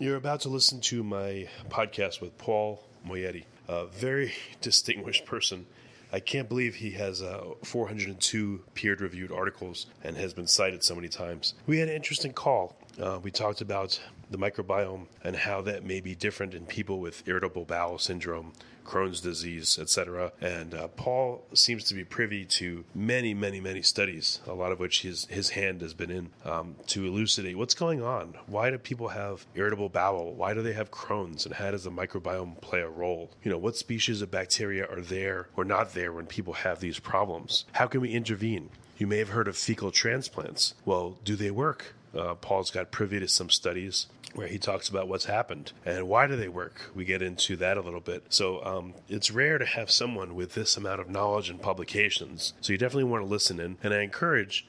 You're 0.00 0.16
about 0.16 0.40
to 0.40 0.48
listen 0.48 0.80
to 0.80 1.04
my 1.04 1.46
podcast 1.68 2.22
with 2.22 2.38
Paul 2.38 2.82
Moayyedi, 3.06 3.44
a 3.68 3.84
very 3.84 4.32
distinguished 4.62 5.26
person. 5.26 5.66
I 6.10 6.20
can't 6.20 6.48
believe 6.48 6.76
he 6.76 6.92
has 6.92 7.20
uh, 7.20 7.44
402 7.64 8.62
peer 8.72 8.94
reviewed 8.94 9.30
articles 9.30 9.88
and 10.02 10.16
has 10.16 10.32
been 10.32 10.46
cited 10.46 10.82
so 10.82 10.94
many 10.94 11.08
times. 11.08 11.52
We 11.66 11.80
had 11.80 11.90
an 11.90 11.94
interesting 11.96 12.32
call. 12.32 12.74
Uh, 12.98 13.18
we 13.22 13.30
talked 13.30 13.60
about 13.60 14.00
the 14.30 14.38
microbiome 14.38 15.06
and 15.24 15.36
how 15.36 15.60
that 15.62 15.84
may 15.84 16.00
be 16.00 16.14
different 16.14 16.54
in 16.54 16.66
people 16.66 17.00
with 17.00 17.26
irritable 17.26 17.64
bowel 17.64 17.98
syndrome, 17.98 18.52
Crohn's 18.84 19.20
disease, 19.20 19.78
etc. 19.78 20.32
And 20.40 20.74
uh, 20.74 20.88
Paul 20.88 21.44
seems 21.54 21.84
to 21.84 21.94
be 21.94 22.04
privy 22.04 22.44
to 22.46 22.84
many, 22.94 23.34
many, 23.34 23.60
many 23.60 23.82
studies, 23.82 24.40
a 24.46 24.54
lot 24.54 24.72
of 24.72 24.80
which 24.80 25.02
his, 25.02 25.26
his 25.26 25.50
hand 25.50 25.80
has 25.82 25.94
been 25.94 26.10
in, 26.10 26.30
um, 26.44 26.76
to 26.88 27.06
elucidate 27.06 27.56
what's 27.56 27.74
going 27.74 28.02
on. 28.02 28.34
Why 28.46 28.70
do 28.70 28.78
people 28.78 29.08
have 29.08 29.46
irritable 29.54 29.88
bowel? 29.88 30.34
Why 30.34 30.54
do 30.54 30.62
they 30.62 30.72
have 30.72 30.90
Crohn's? 30.90 31.46
And 31.46 31.54
how 31.54 31.70
does 31.70 31.84
the 31.84 31.90
microbiome 31.90 32.60
play 32.60 32.80
a 32.80 32.88
role? 32.88 33.30
You 33.42 33.50
know, 33.50 33.58
what 33.58 33.76
species 33.76 34.22
of 34.22 34.30
bacteria 34.30 34.86
are 34.86 35.00
there 35.00 35.48
or 35.56 35.64
not 35.64 35.94
there 35.94 36.12
when 36.12 36.26
people 36.26 36.54
have 36.54 36.80
these 36.80 36.98
problems? 36.98 37.64
How 37.72 37.86
can 37.86 38.00
we 38.00 38.10
intervene? 38.10 38.70
You 38.98 39.06
may 39.06 39.18
have 39.18 39.30
heard 39.30 39.48
of 39.48 39.56
fecal 39.56 39.90
transplants. 39.90 40.74
Well, 40.84 41.16
do 41.24 41.34
they 41.34 41.50
work? 41.50 41.94
Uh, 42.16 42.34
Paul's 42.34 42.70
got 42.70 42.90
privy 42.90 43.20
to 43.20 43.28
some 43.28 43.50
studies 43.50 44.06
where 44.34 44.46
he 44.46 44.58
talks 44.58 44.88
about 44.88 45.08
what's 45.08 45.24
happened 45.24 45.72
and 45.84 46.08
why 46.08 46.26
do 46.26 46.36
they 46.36 46.48
work. 46.48 46.90
We 46.94 47.04
get 47.04 47.22
into 47.22 47.56
that 47.56 47.76
a 47.76 47.80
little 47.80 48.00
bit. 48.00 48.24
So 48.28 48.64
um, 48.64 48.94
it's 49.08 49.30
rare 49.30 49.58
to 49.58 49.64
have 49.66 49.90
someone 49.90 50.34
with 50.34 50.54
this 50.54 50.76
amount 50.76 51.00
of 51.00 51.08
knowledge 51.08 51.50
and 51.50 51.60
publications. 51.60 52.54
So 52.60 52.72
you 52.72 52.78
definitely 52.78 53.10
want 53.10 53.24
to 53.24 53.28
listen 53.28 53.58
in. 53.58 53.76
And 53.82 53.92
I 53.92 54.02
encourage, 54.02 54.66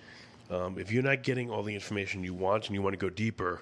um, 0.50 0.80
if 0.80 0.92
you're 0.92 1.04
not 1.04 1.24
getting 1.24 1.52
all 1.52 1.64
the 1.64 1.76
information 1.76 2.24
you 2.24 2.34
want 2.34 2.68
and 2.68 2.76
you 2.76 2.82
want 2.82 2.94
to 2.94 2.98
go 2.98 3.10
deeper, 3.10 3.62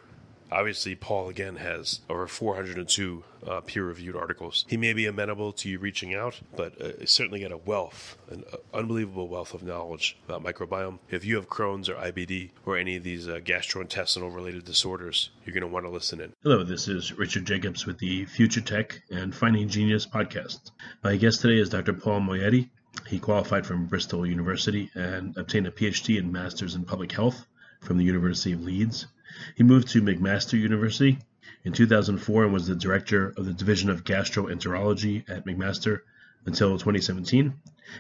Obviously, 0.52 0.96
Paul 0.96 1.30
again 1.30 1.58
has 1.58 2.02
over 2.10 2.28
402 2.28 3.24
uh, 3.46 3.62
peer 3.62 3.86
reviewed 3.86 4.16
articles. 4.16 4.66
He 4.68 4.78
may 4.78 4.94
be 4.94 5.06
amenable 5.06 5.52
to 5.54 5.70
you 5.70 5.78
reaching 5.78 6.16
out, 6.16 6.40
but 6.56 6.80
uh, 6.82 7.06
certainly 7.06 7.42
got 7.42 7.52
a 7.52 7.58
wealth, 7.58 8.18
an 8.30 8.44
uh, 8.52 8.58
unbelievable 8.74 9.28
wealth 9.28 9.54
of 9.54 9.62
knowledge 9.62 10.18
about 10.28 10.44
microbiome. 10.44 11.00
If 11.10 11.24
you 11.24 11.36
have 11.36 11.50
Crohn's 11.50 11.88
or 11.88 11.96
IBD 11.96 12.50
or 12.66 12.78
any 12.78 12.96
of 12.96 13.04
these 13.04 13.28
uh, 13.28 13.40
gastrointestinal 13.44 14.34
related 14.34 14.66
disorders, 14.66 15.30
you're 15.46 15.54
going 15.54 15.62
to 15.62 15.68
want 15.68 15.86
to 15.86 15.92
listen 15.92 16.20
in. 16.20 16.34
Hello, 16.44 16.64
this 16.64 16.88
is 16.88 17.14
Richard 17.14 17.46
Jacobs 17.46 17.86
with 17.86 18.00
the 18.00 18.26
Future 18.26 18.62
Tech 18.62 19.04
and 19.12 19.36
Finding 19.36 19.70
Genius 19.70 20.08
podcast. 20.08 20.72
My 21.04 21.16
guest 21.16 21.42
today 21.42 21.60
is 21.60 21.70
Dr. 21.70 21.94
Paul 21.94 22.22
Moayyedi. 22.22 22.70
He 23.08 23.20
qualified 23.20 23.66
from 23.66 23.86
Bristol 23.86 24.26
University 24.26 24.90
and 24.96 25.38
obtained 25.38 25.68
a 25.68 25.72
PhD 25.72 26.18
and 26.18 26.34
Master's 26.34 26.76
in 26.76 26.86
Public 26.86 27.12
Health 27.12 27.46
from 27.82 27.98
the 27.98 28.06
University 28.06 28.52
of 28.54 28.64
Leeds. 28.64 29.08
He 29.56 29.64
moved 29.64 29.90
to 29.90 30.02
McMaster 30.02 30.60
University 30.60 31.20
in 31.64 31.74
2004 31.74 32.44
and 32.44 32.54
was 32.54 32.68
the 32.68 32.76
director 32.76 33.34
of 33.38 33.46
the 33.46 33.54
Division 33.54 33.90
of 33.90 34.04
Gastroenterology 34.04 35.30
at 35.30 35.46
McMaster 35.46 36.02
until 36.46 36.72
2017. 36.72 37.54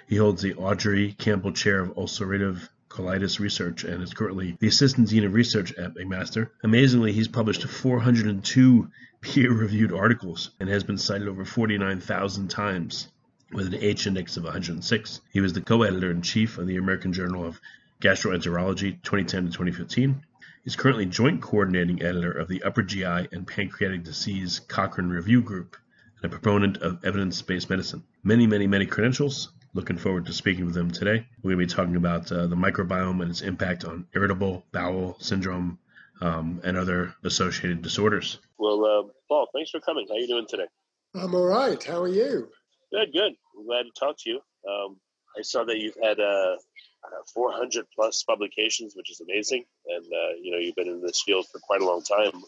He 0.07 0.15
holds 0.15 0.41
the 0.41 0.55
Audrey 0.55 1.13
Campbell 1.17 1.51
Chair 1.51 1.79
of 1.79 1.95
Ulcerative 1.95 2.69
Colitis 2.89 3.39
Research 3.39 3.83
and 3.83 4.01
is 4.01 4.13
currently 4.13 4.57
the 4.59 4.67
Assistant 4.67 5.09
Dean 5.09 5.23
of 5.23 5.33
Research 5.33 5.71
at 5.73 5.95
McMaster. 5.95 6.49
Amazingly, 6.63 7.11
he's 7.11 7.27
published 7.27 7.63
402 7.63 8.89
peer 9.21 9.51
reviewed 9.51 9.93
articles 9.93 10.51
and 10.59 10.69
has 10.69 10.83
been 10.83 10.97
cited 10.97 11.27
over 11.27 11.45
49,000 11.45 12.49
times 12.49 13.07
with 13.51 13.67
an 13.67 13.75
H 13.75 14.07
index 14.07 14.37
of 14.37 14.43
106. 14.43 15.21
He 15.31 15.41
was 15.41 15.53
the 15.53 15.61
co 15.61 15.83
editor 15.83 16.11
in 16.11 16.21
chief 16.21 16.57
of 16.57 16.67
the 16.67 16.77
American 16.77 17.13
Journal 17.13 17.45
of 17.45 17.59
Gastroenterology 18.01 19.03
2010 19.03 19.47
to 19.47 19.51
2015 19.51 20.23
is 20.63 20.77
currently 20.77 21.05
joint 21.05 21.41
coordinating 21.41 22.01
editor 22.01 22.31
of 22.31 22.47
the 22.47 22.63
Upper 22.63 22.81
GI 22.81 23.27
and 23.33 23.45
Pancreatic 23.45 24.03
Disease 24.03 24.59
Cochrane 24.59 25.09
Review 25.09 25.41
Group 25.41 25.75
and 26.15 26.31
a 26.31 26.33
proponent 26.33 26.77
of 26.77 27.03
evidence 27.03 27.41
based 27.41 27.69
medicine. 27.69 28.03
Many, 28.23 28.47
many, 28.47 28.67
many 28.67 28.85
credentials. 28.85 29.51
Looking 29.73 29.97
forward 29.97 30.27
to 30.27 30.33
speaking 30.33 30.65
with 30.65 30.77
him 30.77 30.89
today. 30.89 31.27
We're 31.43 31.55
going 31.55 31.67
to 31.67 31.73
be 31.73 31.75
talking 31.75 31.97
about 31.97 32.31
uh, 32.31 32.47
the 32.47 32.55
microbiome 32.55 33.21
and 33.21 33.29
its 33.29 33.41
impact 33.41 33.83
on 33.83 34.07
irritable 34.15 34.65
bowel 34.71 35.17
syndrome 35.19 35.77
um, 36.21 36.61
and 36.63 36.77
other 36.77 37.13
associated 37.25 37.81
disorders. 37.81 38.39
Well, 38.57 38.85
uh, 38.85 39.11
Paul, 39.27 39.47
thanks 39.53 39.71
for 39.71 39.81
coming. 39.81 40.07
How 40.07 40.15
are 40.15 40.19
you 40.19 40.27
doing 40.27 40.47
today? 40.47 40.67
I'm 41.15 41.35
all 41.35 41.45
right. 41.45 41.83
How 41.83 42.01
are 42.01 42.07
you? 42.07 42.49
Good, 42.93 43.11
good. 43.11 43.33
I'm 43.57 43.65
glad 43.65 43.83
to 43.83 43.91
talk 43.99 44.15
to 44.19 44.29
you. 44.29 44.39
Um, 44.67 44.95
I 45.37 45.41
saw 45.41 45.65
that 45.65 45.77
you've 45.77 45.97
had 46.01 46.19
uh, 46.21 46.55
uh, 47.03 47.23
400 47.33 47.85
plus 47.95 48.23
publications, 48.23 48.93
which 48.95 49.11
is 49.11 49.21
amazing. 49.21 49.65
And 49.87 50.05
uh, 50.05 50.33
you 50.41 50.51
know, 50.51 50.57
you've 50.57 50.75
been 50.75 50.87
in 50.87 51.01
this 51.01 51.21
field 51.25 51.45
for 51.51 51.59
quite 51.59 51.81
a 51.81 51.85
long 51.85 52.03
time. 52.03 52.43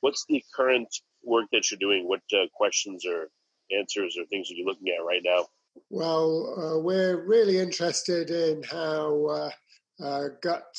What's 0.00 0.24
the 0.28 0.44
current 0.54 0.88
work 1.22 1.46
that 1.52 1.70
you're 1.70 1.78
doing? 1.78 2.08
What 2.08 2.20
uh, 2.32 2.46
questions 2.54 3.04
or 3.06 3.28
answers 3.72 4.16
or 4.18 4.26
things 4.26 4.50
are 4.50 4.54
you 4.54 4.66
looking 4.66 4.88
at 4.88 5.04
right 5.04 5.22
now? 5.24 5.46
Well, 5.90 6.54
uh, 6.56 6.78
we're 6.80 7.26
really 7.26 7.58
interested 7.58 8.30
in 8.30 8.62
how 8.62 9.26
uh, 9.26 9.50
uh, 10.02 10.28
gut 10.42 10.74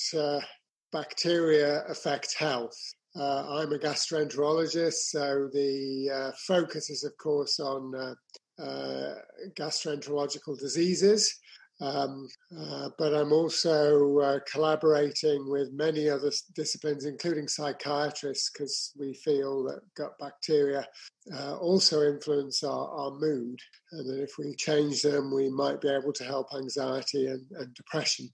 bacteria 0.92 1.84
affect 1.88 2.34
health. 2.38 2.76
I'm 3.16 3.72
a 3.72 3.78
gastroenterologist, 3.78 5.10
so 5.10 5.48
the 5.54 6.34
focus 6.48 6.90
is, 6.90 7.06
of 7.06 7.16
course, 7.18 7.60
on 7.60 8.16
gastroenterological 8.60 10.60
diseases. 10.60 11.40
Um, 11.82 12.30
uh, 12.58 12.90
but 12.98 13.14
I'm 13.14 13.34
also 13.34 14.20
uh, 14.20 14.40
collaborating 14.50 15.50
with 15.50 15.74
many 15.74 16.10
other 16.10 16.32
disciplines, 16.56 17.04
including 17.04 17.50
psychiatrists, 17.50 18.50
because 18.50 18.94
we 18.98 19.14
feel 19.14 19.64
that 19.66 19.82
gut 19.98 20.18
bacteria 20.18 20.88
uh, 21.34 21.58
also 21.58 22.02
influence 22.04 22.64
our, 22.64 22.88
our, 22.90 23.12
mood, 23.12 23.60
and 23.92 24.10
that 24.10 24.24
if 24.24 24.38
we 24.38 24.56
change 24.56 25.02
them, 25.02 25.34
we 25.34 25.50
might 25.50 25.82
be 25.82 25.90
able 25.90 26.14
to 26.14 26.24
help 26.24 26.48
anxiety 26.56 27.28
and, 27.28 27.46
and 27.60 27.74
depression. 27.74 28.30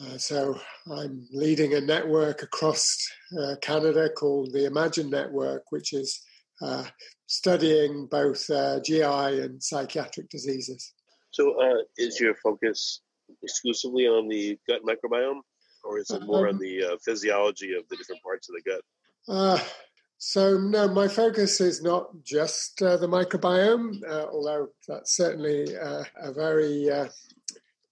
Uh, 0.00 0.16
so 0.16 0.58
I'm 0.90 1.28
leading 1.32 1.74
a 1.74 1.80
network 1.82 2.42
across 2.42 2.96
uh, 3.38 3.56
Canada 3.60 4.08
called 4.08 4.52
the 4.52 4.64
Imagine 4.64 5.10
Network, 5.10 5.70
which 5.70 5.92
is 5.92 6.22
uh, 6.62 6.84
studying 7.26 8.06
both 8.06 8.46
GI 8.84 9.02
and 9.02 9.62
psychiatric 9.62 10.30
diseases. 10.30 10.93
So, 11.34 11.60
uh, 11.60 11.82
is 11.96 12.20
your 12.20 12.36
focus 12.36 13.00
exclusively 13.42 14.06
on 14.06 14.28
the 14.28 14.56
gut 14.68 14.82
microbiome, 14.84 15.40
or 15.82 15.98
is 15.98 16.08
it 16.10 16.22
more 16.22 16.46
um, 16.46 16.54
on 16.54 16.60
the 16.60 16.84
uh, 16.84 16.96
physiology 17.04 17.74
of 17.74 17.82
the 17.88 17.96
different 17.96 18.22
parts 18.22 18.48
of 18.48 18.54
the 18.54 18.70
gut? 18.70 18.80
Uh, 19.26 19.58
so, 20.16 20.56
no, 20.56 20.86
my 20.86 21.08
focus 21.08 21.60
is 21.60 21.82
not 21.82 22.06
just 22.22 22.80
uh, 22.82 22.96
the 22.98 23.08
microbiome, 23.08 24.00
uh, 24.08 24.26
although 24.32 24.68
that's 24.86 25.16
certainly 25.16 25.76
uh, 25.76 26.04
a 26.22 26.32
very 26.32 26.88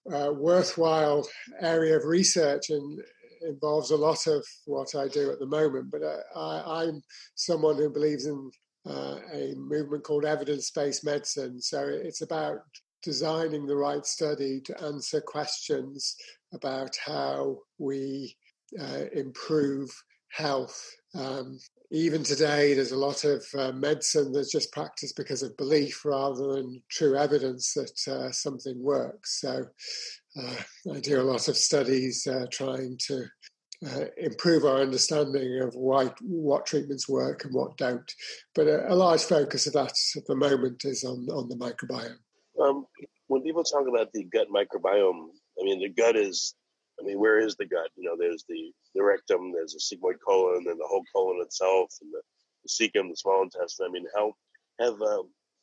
worthwhile 0.07 1.27
area 1.61 1.97
of 1.97 2.05
research 2.05 2.71
and 2.71 3.01
involves 3.49 3.91
a 3.91 3.97
lot 3.97 4.25
of 4.29 4.47
what 4.67 4.95
I 4.95 5.09
do 5.09 5.33
at 5.33 5.41
the 5.41 5.47
moment. 5.47 5.91
But 5.91 6.03
I, 6.37 6.85
am 6.85 7.03
someone 7.35 7.77
who 7.77 7.91
believes 7.91 8.27
in 8.27 8.53
uh, 8.87 9.19
a 9.33 9.55
movement 9.57 10.05
called 10.05 10.25
evidence 10.25 10.71
based 10.71 11.05
medicine. 11.05 11.61
So 11.61 11.89
it's 11.89 12.21
about 12.21 12.61
designing 13.03 13.67
the 13.67 13.77
right 13.77 14.07
study 14.07 14.61
to 14.61 14.83
answer 14.83 15.21
questions 15.21 16.17
about 16.53 16.97
how 17.05 17.59
we 17.79 18.37
uh, 18.81 19.05
improve 19.15 19.91
health. 20.31 20.97
Um, 21.15 21.59
even 21.91 22.23
today, 22.23 22.73
there's 22.73 22.93
a 22.93 22.97
lot 22.97 23.25
of 23.25 23.45
uh, 23.57 23.73
medicine 23.73 24.33
that's 24.33 24.51
just 24.51 24.73
practiced 24.73 25.15
because 25.17 25.43
of 25.43 25.57
belief 25.59 26.05
rather 26.05 26.55
than 26.55 26.83
true 26.91 27.17
evidence 27.17 27.75
that 27.75 28.13
uh, 28.13 28.33
something 28.33 28.83
works. 28.83 29.41
So 29.41 29.67
uh, 30.41 30.55
I 30.95 31.01
do 31.01 31.21
a 31.21 31.23
lot 31.23 31.49
of 31.49 31.57
studies 31.57 32.27
uh, 32.27 32.47
trying 32.51 32.97
to 33.09 33.27
uh, 33.87 34.05
improve 34.17 34.65
our 34.65 34.81
understanding 34.81 35.61
of 35.61 35.75
why 35.75 36.11
what 36.23 36.67
treatments 36.67 37.09
work 37.09 37.45
and 37.45 37.53
what 37.53 37.77
don't. 37.77 38.11
But 38.55 38.69
a, 38.69 38.93
a, 38.93 38.95
large 38.95 39.25
focus 39.25 39.67
of 39.67 39.73
that 39.73 39.93
at 40.17 40.27
the 40.27 40.37
moment 40.37 40.85
is 40.85 41.05
on 41.05 41.29
on 41.31 41.49
the 41.49 41.57
microbiome. 41.57 42.19
Um, 42.61 42.87
when 43.29 43.43
people 43.43 43.65
talk 43.65 43.87
about 43.89 44.13
the 44.13 44.25
gut 44.25 44.49
microbiome, 44.49 45.29
I 45.61 45.65
mean 45.65 45.81
the 45.81 45.89
gut 45.89 46.17
is. 46.17 46.55
I 47.01 47.05
mean, 47.05 47.19
where 47.19 47.39
is 47.39 47.57
the 47.57 47.65
gut? 47.65 47.89
You 47.97 48.05
know, 48.05 48.17
there's 48.19 48.45
the, 48.49 48.71
the 48.95 49.03
rectum, 49.03 49.51
there's 49.51 49.73
the 49.73 49.81
sigmoid 49.81 50.17
colon, 50.27 50.67
and 50.69 50.79
the 50.79 50.87
whole 50.87 51.03
colon 51.15 51.41
itself, 51.41 51.91
and 52.03 52.13
the, 52.13 52.21
the 52.63 52.69
cecum, 52.69 53.09
the 53.09 53.17
small 53.17 53.43
intestine. 53.43 53.87
I 53.89 53.91
mean, 53.91 54.05
how 54.15 54.35
have 54.79 55.01
uh, 55.01 55.23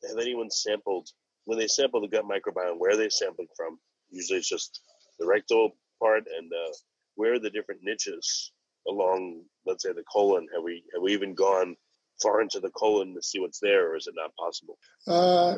have 0.10 0.18
anyone 0.20 0.50
sampled 0.50 1.08
when 1.46 1.60
they 1.60 1.68
sample 1.68 2.02
the 2.02 2.08
gut 2.08 2.26
microbiome? 2.26 2.80
Where 2.80 2.92
are 2.92 2.98
they 2.98 3.10
sampling 3.10 3.48
from? 3.56 3.78
Usually, 4.10 4.40
it's 4.40 4.50
just 4.50 4.82
the 5.20 5.28
rectal 5.28 5.76
part 6.02 6.24
and 6.38 6.52
uh, 6.52 6.74
where 7.16 7.34
are 7.34 7.40
the 7.40 7.50
different 7.50 7.82
niches 7.84 8.52
along, 8.88 9.44
let's 9.66 9.84
say, 9.84 9.92
the 9.92 10.04
colon? 10.12 10.48
Have 10.54 10.64
we 10.64 10.84
have 10.94 11.04
we 11.04 11.14
even 11.14 11.36
gone 11.36 11.76
far 12.22 12.42
into 12.42 12.60
the 12.60 12.70
colon 12.72 13.14
to 13.16 13.22
see 13.22 13.40
what's 13.40 13.60
there, 13.60 13.92
or 13.92 13.96
is 13.96 14.08
it 14.08 14.16
not 14.16 14.36
possible? 14.36 14.78
Uh, 15.08 15.56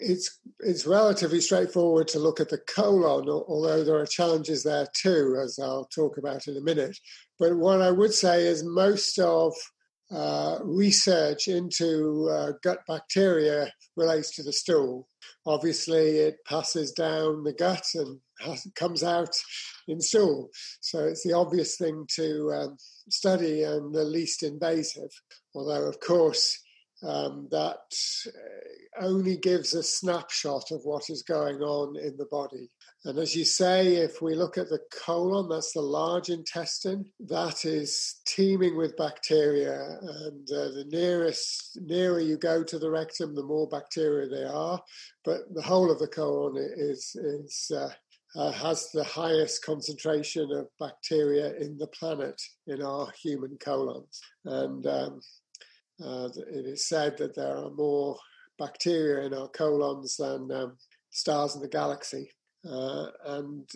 it's 0.00 0.40
it's 0.60 0.86
relatively 0.86 1.40
straightforward 1.40 2.08
to 2.08 2.18
look 2.18 2.40
at 2.40 2.48
the 2.48 2.58
colon, 2.58 3.28
although 3.28 3.84
there 3.84 3.96
are 3.96 4.06
challenges 4.06 4.62
there 4.62 4.86
too, 4.94 5.38
as 5.42 5.58
I'll 5.58 5.86
talk 5.86 6.18
about 6.18 6.46
in 6.46 6.56
a 6.56 6.60
minute. 6.60 6.98
But 7.38 7.56
what 7.56 7.82
I 7.82 7.90
would 7.90 8.14
say 8.14 8.46
is 8.46 8.64
most 8.64 9.18
of 9.18 9.54
uh, 10.10 10.58
research 10.62 11.48
into 11.48 12.28
uh, 12.30 12.52
gut 12.62 12.78
bacteria 12.86 13.72
relates 13.96 14.34
to 14.36 14.42
the 14.42 14.52
stool. 14.52 15.08
Obviously, 15.46 16.18
it 16.18 16.36
passes 16.46 16.92
down 16.92 17.42
the 17.42 17.52
gut 17.52 17.84
and 17.94 18.20
has, 18.40 18.66
comes 18.76 19.02
out 19.02 19.34
in 19.88 20.00
stool. 20.00 20.50
So 20.80 21.00
it's 21.04 21.24
the 21.24 21.32
obvious 21.32 21.76
thing 21.76 22.06
to 22.14 22.52
um, 22.52 22.76
study 23.10 23.64
and 23.64 23.94
the 23.94 24.04
least 24.04 24.42
invasive. 24.42 25.10
Although, 25.54 25.88
of 25.88 25.98
course, 26.00 26.56
um, 27.06 27.48
that 27.50 27.78
uh, 28.26 29.04
only 29.04 29.36
gives 29.36 29.74
a 29.74 29.82
snapshot 29.82 30.70
of 30.70 30.80
what 30.84 31.08
is 31.08 31.22
going 31.22 31.60
on 31.60 31.96
in 31.96 32.16
the 32.16 32.26
body. 32.30 32.70
And 33.04 33.18
as 33.18 33.36
you 33.36 33.44
say, 33.44 33.96
if 33.96 34.20
we 34.20 34.34
look 34.34 34.58
at 34.58 34.68
the 34.68 34.80
colon, 35.04 35.48
that's 35.48 35.72
the 35.72 35.80
large 35.80 36.28
intestine, 36.28 37.04
that 37.28 37.64
is 37.64 38.16
teeming 38.26 38.76
with 38.76 38.96
bacteria. 38.96 39.98
And 40.00 40.50
uh, 40.50 40.72
the 40.72 40.86
nearest, 40.88 41.78
nearer 41.82 42.18
you 42.18 42.36
go 42.36 42.64
to 42.64 42.78
the 42.78 42.90
rectum, 42.90 43.34
the 43.34 43.44
more 43.44 43.68
bacteria 43.68 44.28
there 44.28 44.52
are. 44.52 44.80
But 45.24 45.54
the 45.54 45.62
whole 45.62 45.92
of 45.92 46.00
the 46.00 46.08
colon 46.08 46.56
is, 46.56 47.14
is 47.14 47.70
uh, 47.72 47.90
uh, 48.34 48.52
has 48.52 48.90
the 48.90 49.04
highest 49.04 49.64
concentration 49.64 50.50
of 50.52 50.66
bacteria 50.78 51.54
in 51.56 51.78
the 51.78 51.86
planet 51.86 52.40
in 52.66 52.82
our 52.82 53.10
human 53.22 53.56
colons. 53.58 54.20
And 54.44 54.86
um, 54.86 55.20
uh, 56.04 56.28
it 56.34 56.66
is 56.66 56.88
said 56.88 57.16
that 57.18 57.34
there 57.34 57.56
are 57.56 57.70
more 57.70 58.16
bacteria 58.58 59.26
in 59.26 59.34
our 59.34 59.48
colons 59.48 60.16
than 60.16 60.50
um, 60.52 60.76
stars 61.10 61.54
in 61.54 61.62
the 61.62 61.68
galaxy. 61.68 62.30
Uh, 62.68 63.06
and 63.24 63.68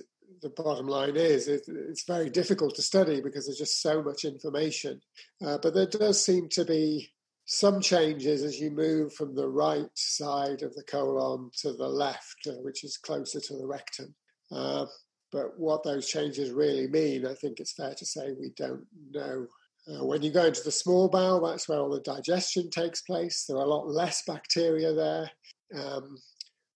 the 0.42 0.50
bottom 0.50 0.86
line 0.86 1.16
is 1.16 1.48
it, 1.48 1.62
it's 1.68 2.04
very 2.04 2.30
difficult 2.30 2.74
to 2.74 2.82
study 2.82 3.20
because 3.20 3.46
there's 3.46 3.58
just 3.58 3.82
so 3.82 4.02
much 4.02 4.24
information. 4.24 5.00
Uh, 5.44 5.58
but 5.62 5.74
there 5.74 5.86
does 5.86 6.24
seem 6.24 6.48
to 6.48 6.64
be 6.64 7.10
some 7.46 7.80
changes 7.80 8.44
as 8.44 8.60
you 8.60 8.70
move 8.70 9.12
from 9.12 9.34
the 9.34 9.48
right 9.48 9.90
side 9.94 10.62
of 10.62 10.74
the 10.74 10.84
colon 10.84 11.50
to 11.58 11.72
the 11.72 11.88
left, 11.88 12.46
uh, 12.46 12.52
which 12.62 12.84
is 12.84 12.96
closer 12.96 13.40
to 13.40 13.56
the 13.56 13.66
rectum. 13.66 14.14
Uh, 14.52 14.86
but 15.32 15.58
what 15.58 15.82
those 15.82 16.08
changes 16.08 16.50
really 16.50 16.86
mean, 16.88 17.26
I 17.26 17.34
think 17.34 17.60
it's 17.60 17.72
fair 17.72 17.94
to 17.94 18.06
say 18.06 18.32
we 18.38 18.50
don't 18.56 18.86
know. 19.10 19.46
Uh, 19.90 20.04
when 20.04 20.22
you 20.22 20.30
go 20.30 20.44
into 20.44 20.62
the 20.62 20.70
small 20.70 21.08
bowel, 21.08 21.40
that's 21.40 21.68
where 21.68 21.78
all 21.78 21.90
the 21.90 22.00
digestion 22.00 22.70
takes 22.70 23.02
place. 23.02 23.44
There 23.46 23.56
are 23.56 23.64
a 23.64 23.68
lot 23.68 23.88
less 23.88 24.22
bacteria 24.26 24.92
there, 24.92 25.30
um, 25.74 26.16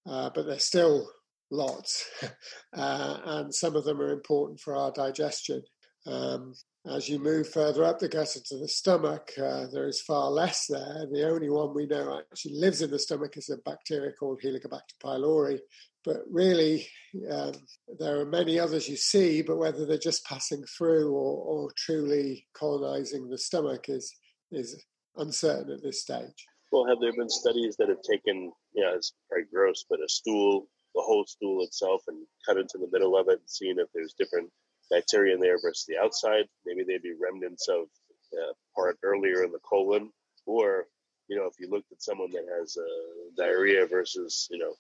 uh, 0.07 0.31
but 0.35 0.47
there's 0.47 0.65
still 0.67 1.09
lots, 1.51 2.09
uh, 2.77 3.19
and 3.25 3.55
some 3.55 3.77
of 3.77 3.85
them 3.85 4.01
are 4.01 4.11
important 4.11 4.61
for 4.61 4.75
our 4.75 4.91
digestion. 4.93 5.63
Um, 6.07 6.55
as 6.87 7.09
you 7.09 7.19
move 7.19 7.49
further 7.49 7.85
up 7.85 7.99
the 7.99 8.09
gut 8.09 8.37
into 8.37 8.59
the 8.59 8.69
stomach, 8.69 9.33
uh, 9.39 9.67
there 9.73 9.89
is 9.89 10.03
far 10.03 10.31
less 10.31 10.67
there. 10.67 11.07
The 11.11 11.29
only 11.29 11.49
one 11.49 11.75
we 11.75 11.87
know 11.87 12.21
actually 12.21 12.57
lives 12.57 12.83
in 12.83 12.91
the 12.91 12.99
stomach 12.99 13.37
is 13.37 13.49
a 13.49 13.57
bacteria 13.59 14.13
called 14.13 14.43
Helicobacter 14.43 14.95
pylori. 15.03 15.59
But 16.05 16.19
really, 16.31 16.87
um, 17.31 17.55
there 17.99 18.21
are 18.21 18.27
many 18.27 18.59
others 18.59 18.89
you 18.89 18.97
see, 18.97 19.41
but 19.41 19.57
whether 19.57 19.87
they're 19.87 19.97
just 19.97 20.27
passing 20.27 20.63
through 20.77 21.11
or, 21.11 21.65
or 21.65 21.71
truly 21.79 22.47
colonizing 22.55 23.29
the 23.29 23.39
stomach 23.39 23.89
is 23.89 24.15
is 24.53 24.85
uncertain 25.17 25.73
at 25.73 25.83
this 25.83 26.03
stage. 26.03 26.47
Well, 26.71 26.87
have 26.87 27.01
there 27.01 27.13
been 27.13 27.31
studies 27.31 27.77
that 27.79 27.89
have 27.89 28.03
taken, 28.09 28.53
know, 28.75 28.93
it's 28.95 29.15
very 29.31 29.45
gross, 29.51 29.85
but 29.89 30.01
a 30.01 30.09
stool 30.09 30.69
the 30.95 31.03
whole 31.03 31.25
stool 31.27 31.63
itself 31.65 32.03
and 32.09 32.25
cut 32.47 32.57
into 32.57 32.79
the 32.79 32.89
middle 32.93 33.17
of 33.17 33.29
it 33.29 33.41
and 33.41 33.51
seeing 33.51 33.79
if 33.79 33.89
there's 33.95 34.15
different 34.19 34.51
bacteria 34.95 35.35
in 35.35 35.41
there 35.41 35.59
versus 35.61 35.85
the 35.87 35.99
outside. 35.99 36.45
Maybe 36.67 36.85
they'd 36.85 37.03
be 37.03 37.15
remnants 37.21 37.69
of 37.69 37.85
uh, 38.33 38.53
part 38.75 38.99
earlier 39.03 39.43
in 39.43 39.53
the 39.53 39.59
colon, 39.69 40.11
or 40.47 40.87
you 41.29 41.37
know, 41.37 41.47
if 41.47 41.55
you 41.59 41.71
looked 41.71 41.93
at 41.93 42.03
someone 42.03 42.31
that 42.33 42.47
has 42.59 42.77
uh, 42.77 43.43
diarrhea 43.43 43.87
versus 43.87 44.49
you 44.51 44.59
know 44.59 44.75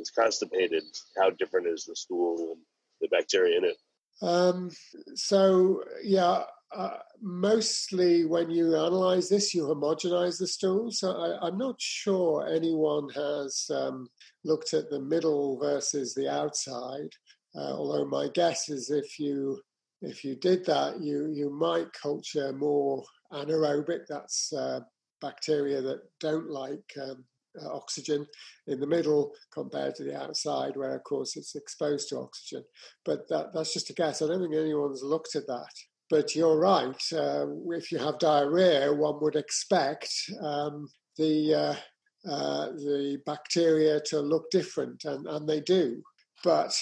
is 0.00 0.10
constipated, 0.10 0.84
how 1.16 1.30
different 1.30 1.66
is 1.66 1.84
the 1.84 1.96
stool 1.96 2.52
and 2.52 2.60
the 3.00 3.08
bacteria 3.08 3.58
in 3.58 3.64
it? 3.64 3.76
Um, 4.20 4.70
so 5.14 5.82
yeah, 6.02 6.42
uh, 6.74 6.98
mostly 7.22 8.24
when 8.24 8.50
you 8.50 8.74
analyze 8.76 9.28
this, 9.28 9.54
you 9.54 9.62
homogenize 9.62 10.38
the 10.38 10.46
stool. 10.46 10.90
So 10.90 11.38
I, 11.42 11.48
am 11.48 11.56
not 11.56 11.80
sure 11.80 12.46
anyone 12.46 13.08
has 13.10 13.70
um, 13.74 14.08
looked 14.44 14.74
at 14.74 14.90
the 14.90 15.00
middle 15.00 15.58
versus 15.58 16.14
the 16.14 16.30
outside. 16.30 17.10
Uh, 17.58 17.72
although 17.72 18.04
my 18.04 18.28
guess 18.28 18.68
is 18.68 18.90
if 18.90 19.18
you 19.18 19.60
if 20.00 20.24
you 20.24 20.36
did 20.36 20.64
that, 20.66 21.00
you 21.00 21.30
you 21.34 21.50
might 21.50 21.92
culture 21.92 22.52
more 22.52 23.02
anaerobic. 23.32 24.06
That's 24.08 24.52
uh, 24.52 24.80
bacteria 25.20 25.80
that 25.82 26.02
don't 26.20 26.48
like 26.48 26.92
um, 27.02 27.24
uh, 27.60 27.74
oxygen 27.74 28.26
in 28.68 28.78
the 28.78 28.86
middle 28.86 29.32
compared 29.52 29.96
to 29.96 30.04
the 30.04 30.16
outside, 30.16 30.76
where 30.76 30.94
of 30.94 31.02
course 31.02 31.36
it's 31.36 31.56
exposed 31.56 32.08
to 32.08 32.18
oxygen. 32.18 32.62
But 33.04 33.28
that, 33.28 33.52
that's 33.52 33.72
just 33.72 33.90
a 33.90 33.94
guess. 33.94 34.22
I 34.22 34.28
don't 34.28 34.40
think 34.40 34.54
anyone's 34.54 35.02
looked 35.02 35.34
at 35.34 35.46
that. 35.48 35.72
But 36.10 36.34
you're 36.34 36.58
right. 36.58 37.02
Uh, 37.12 37.46
if 37.70 37.90
you 37.90 37.98
have 37.98 38.18
diarrhea, 38.18 38.92
one 38.92 39.20
would 39.20 39.36
expect 39.36 40.10
um, 40.40 40.88
the 41.16 41.54
uh, 41.54 42.30
uh, 42.30 42.66
the 42.72 43.18
bacteria 43.26 44.00
to 44.06 44.20
look 44.20 44.50
different, 44.50 45.04
and, 45.04 45.26
and 45.26 45.48
they 45.48 45.60
do. 45.60 46.02
But 46.44 46.74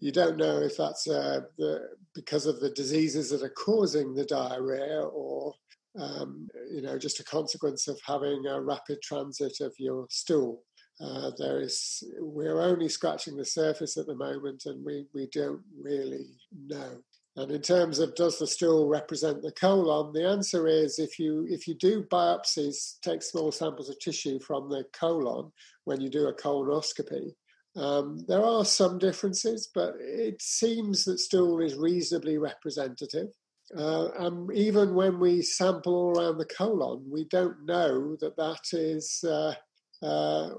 you 0.00 0.12
don't 0.12 0.36
know 0.36 0.58
if 0.58 0.76
that's 0.76 1.08
uh, 1.08 1.40
the, 1.56 1.88
because 2.14 2.46
of 2.46 2.60
the 2.60 2.70
diseases 2.70 3.30
that 3.30 3.42
are 3.42 3.48
causing 3.50 4.14
the 4.14 4.24
diarrhea 4.24 5.00
or 5.00 5.54
um, 5.98 6.48
you 6.70 6.82
know 6.82 6.98
just 6.98 7.20
a 7.20 7.24
consequence 7.24 7.88
of 7.88 7.98
having 8.06 8.46
a 8.46 8.60
rapid 8.60 9.00
transit 9.02 9.60
of 9.60 9.74
your 9.78 10.06
stool. 10.10 10.62
Uh, 11.00 11.30
there 11.38 11.60
is 11.60 12.02
we're 12.20 12.60
only 12.60 12.88
scratching 12.88 13.36
the 13.36 13.44
surface 13.44 13.96
at 13.96 14.06
the 14.06 14.14
moment, 14.14 14.64
and 14.66 14.84
we 14.84 15.06
we 15.14 15.28
don't 15.32 15.62
really 15.80 16.26
know. 16.66 16.98
And 17.36 17.52
in 17.52 17.62
terms 17.62 18.00
of 18.00 18.16
does 18.16 18.38
the 18.38 18.48
stool 18.48 18.88
represent 18.88 19.42
the 19.42 19.52
colon, 19.52 20.12
the 20.12 20.28
answer 20.28 20.66
is 20.66 20.98
if 20.98 21.18
you 21.18 21.46
if 21.48 21.68
you 21.68 21.74
do 21.74 22.04
biopsies, 22.04 23.00
take 23.00 23.22
small 23.22 23.52
samples 23.52 23.88
of 23.88 23.98
tissue 24.00 24.40
from 24.40 24.68
the 24.68 24.84
colon 24.92 25.52
when 25.84 26.00
you 26.00 26.08
do 26.08 26.26
a 26.26 26.34
colonoscopy, 26.34 27.30
um, 27.78 28.24
there 28.26 28.44
are 28.44 28.64
some 28.64 28.98
differences, 28.98 29.70
but 29.74 29.94
it 30.00 30.40
seems 30.42 31.04
that 31.04 31.18
stool 31.18 31.60
is 31.60 31.76
reasonably 31.76 32.38
representative. 32.38 33.28
Uh, 33.76 34.08
and 34.18 34.50
even 34.52 34.94
when 34.94 35.20
we 35.20 35.42
sample 35.42 35.94
all 35.94 36.18
around 36.18 36.38
the 36.38 36.44
colon, 36.46 37.04
we 37.10 37.24
don't 37.24 37.64
know 37.66 38.16
that 38.20 38.36
that 38.36 38.60
is 38.72 39.22
uh, 39.24 39.54
uh, 40.02 40.50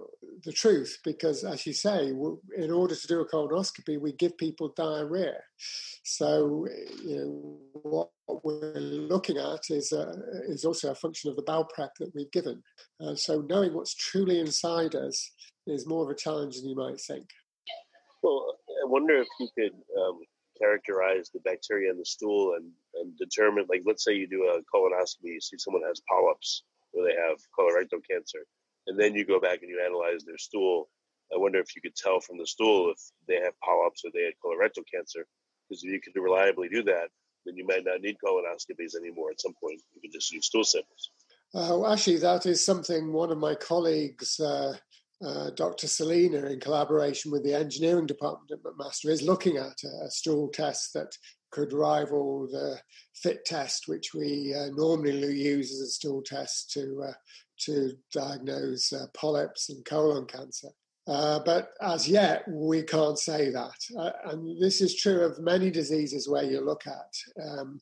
the 0.44 0.52
truth 0.52 1.00
because, 1.04 1.44
as 1.44 1.66
you 1.66 1.74
say, 1.74 2.08
in 2.58 2.72
order 2.72 2.96
to 2.96 3.08
do 3.08 3.22
a 3.22 3.28
colonoscopy, 3.28 4.00
we 4.00 4.14
give 4.14 4.38
people 4.38 4.74
diarrhea. 4.76 5.38
So, 6.04 6.68
you 7.04 7.16
know, 7.16 7.58
what 7.84 8.10
we're 8.44 8.74
looking 8.74 9.38
at 9.38 9.70
is 9.70 9.92
uh, 9.92 10.14
is 10.48 10.66
also 10.66 10.92
a 10.92 10.96
function 10.96 11.30
of 11.30 11.36
the 11.36 11.44
bowel 11.44 11.68
prep 11.74 11.92
that 12.00 12.12
we've 12.16 12.32
given. 12.32 12.62
Uh, 13.02 13.16
so, 13.16 13.42
knowing 13.50 13.74
what's 13.74 13.96
truly 13.96 14.40
inside 14.40 14.96
us 14.96 15.32
is 15.68 15.88
more 15.88 16.04
of 16.04 16.10
a 16.10 16.16
challenge 16.16 16.58
than 16.58 16.70
you 16.70 16.76
might 16.76 17.00
think. 17.00 17.28
Well, 18.24 18.58
I 18.84 18.88
wonder 18.88 19.16
if 19.16 19.28
you 19.40 19.50
could 19.58 19.74
um, 20.02 20.20
characterize 20.62 21.30
the 21.34 21.40
bacteria 21.42 21.92
in 21.92 21.98
the 21.98 22.06
stool 22.06 22.56
and 22.56 22.72
and 22.96 23.18
determine, 23.18 23.66
like, 23.70 23.84
let's 23.86 24.04
say 24.04 24.14
you 24.14 24.28
do 24.28 24.44
a 24.44 24.60
colonoscopy, 24.76 25.34
you 25.36 25.42
see 25.42 25.58
someone 25.58 25.84
has 25.88 26.02
polyps 26.10 26.64
or 26.94 27.06
they 27.06 27.14
have 27.14 27.38
colorectal 27.58 28.02
cancer, 28.10 28.40
and 28.90 29.00
then 29.00 29.14
you 29.16 29.24
go 29.24 29.40
back 29.40 29.60
and 29.62 29.70
you 29.70 29.80
analyze 29.80 30.26
their 30.26 30.38
stool. 30.38 30.90
I 31.34 31.38
wonder 31.38 31.60
if 31.60 31.76
you 31.76 31.82
could 31.82 31.96
tell 31.96 32.20
from 32.20 32.40
the 32.40 32.48
stool 32.48 32.92
if 32.92 33.00
they 33.28 33.36
have 33.36 33.54
polyps 33.64 34.02
or 34.04 34.12
they 34.12 34.24
had 34.24 34.34
colorectal 34.44 34.84
cancer. 34.92 35.26
Because 35.70 35.84
if 35.84 35.92
you 35.92 36.02
could 36.02 36.20
reliably 36.20 36.70
do 36.70 36.82
that, 36.84 37.10
then 37.46 37.56
you 37.56 37.66
might 37.66 37.86
not 37.86 38.02
need 38.02 38.18
colonoscopies 38.26 38.96
anymore 39.00 39.30
at 39.32 39.40
some 39.40 39.54
point. 39.62 39.80
You 39.94 40.02
could 40.02 40.12
just 40.12 40.32
use 40.32 40.48
stool 40.48 40.64
samples. 40.64 41.12
Uh, 41.54 41.92
actually, 41.92 42.18
that 42.18 42.48
is 42.48 42.66
something 42.66 43.14
one 43.14 43.32
of 43.32 43.38
my 43.38 43.54
colleagues, 43.56 44.40
uh, 44.40 44.76
uh, 45.24 45.52
Dr. 45.52 45.88
Selina, 45.88 46.46
in 46.48 46.60
collaboration 46.60 47.32
with 47.32 47.44
the 47.44 47.54
engineering 47.54 48.08
department 48.08 48.52
at 48.52 48.64
McMaster, 48.64 49.10
is 49.10 49.22
looking 49.22 49.58
at 49.58 49.78
a 49.84 50.10
stool 50.10 50.50
test 50.50 50.94
that 50.94 51.16
could 51.52 51.74
rival 51.74 52.48
the 52.48 52.80
FIT 53.16 53.46
test, 53.46 53.88
which 53.88 54.14
we 54.14 54.54
uh, 54.54 54.68
normally 54.76 55.36
use 55.36 55.72
as 55.72 55.80
a 55.80 55.88
stool 55.88 56.22
test 56.22 56.72
to 56.72 57.04
uh, 57.08 57.14
to 57.66 57.94
diagnose 58.14 58.92
uh, 58.94 59.08
polyps 59.14 59.70
and 59.70 59.84
colon 59.86 60.26
cancer. 60.26 60.70
Uh, 61.08 61.40
but 61.44 61.72
as 61.82 62.08
yet, 62.08 62.44
we 62.48 62.84
can't 62.84 63.18
say 63.18 63.50
that. 63.50 63.78
Uh, 63.98 64.12
and 64.26 64.62
this 64.62 64.80
is 64.80 64.96
true 64.96 65.22
of 65.22 65.40
many 65.40 65.72
diseases 65.72 66.30
where 66.30 66.44
you 66.44 66.62
look 66.62 66.84
at. 66.86 67.44
Um, 67.44 67.80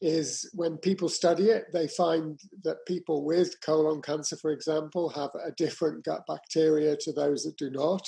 is 0.00 0.48
when 0.54 0.76
people 0.76 1.08
study 1.08 1.46
it, 1.46 1.64
they 1.72 1.88
find 1.88 2.38
that 2.62 2.86
people 2.86 3.24
with 3.24 3.60
colon 3.62 4.00
cancer, 4.00 4.36
for 4.36 4.52
example, 4.52 5.08
have 5.08 5.30
a 5.44 5.50
different 5.52 6.04
gut 6.04 6.22
bacteria 6.28 6.96
to 6.96 7.12
those 7.12 7.42
that 7.42 7.56
do 7.56 7.70
not. 7.70 8.06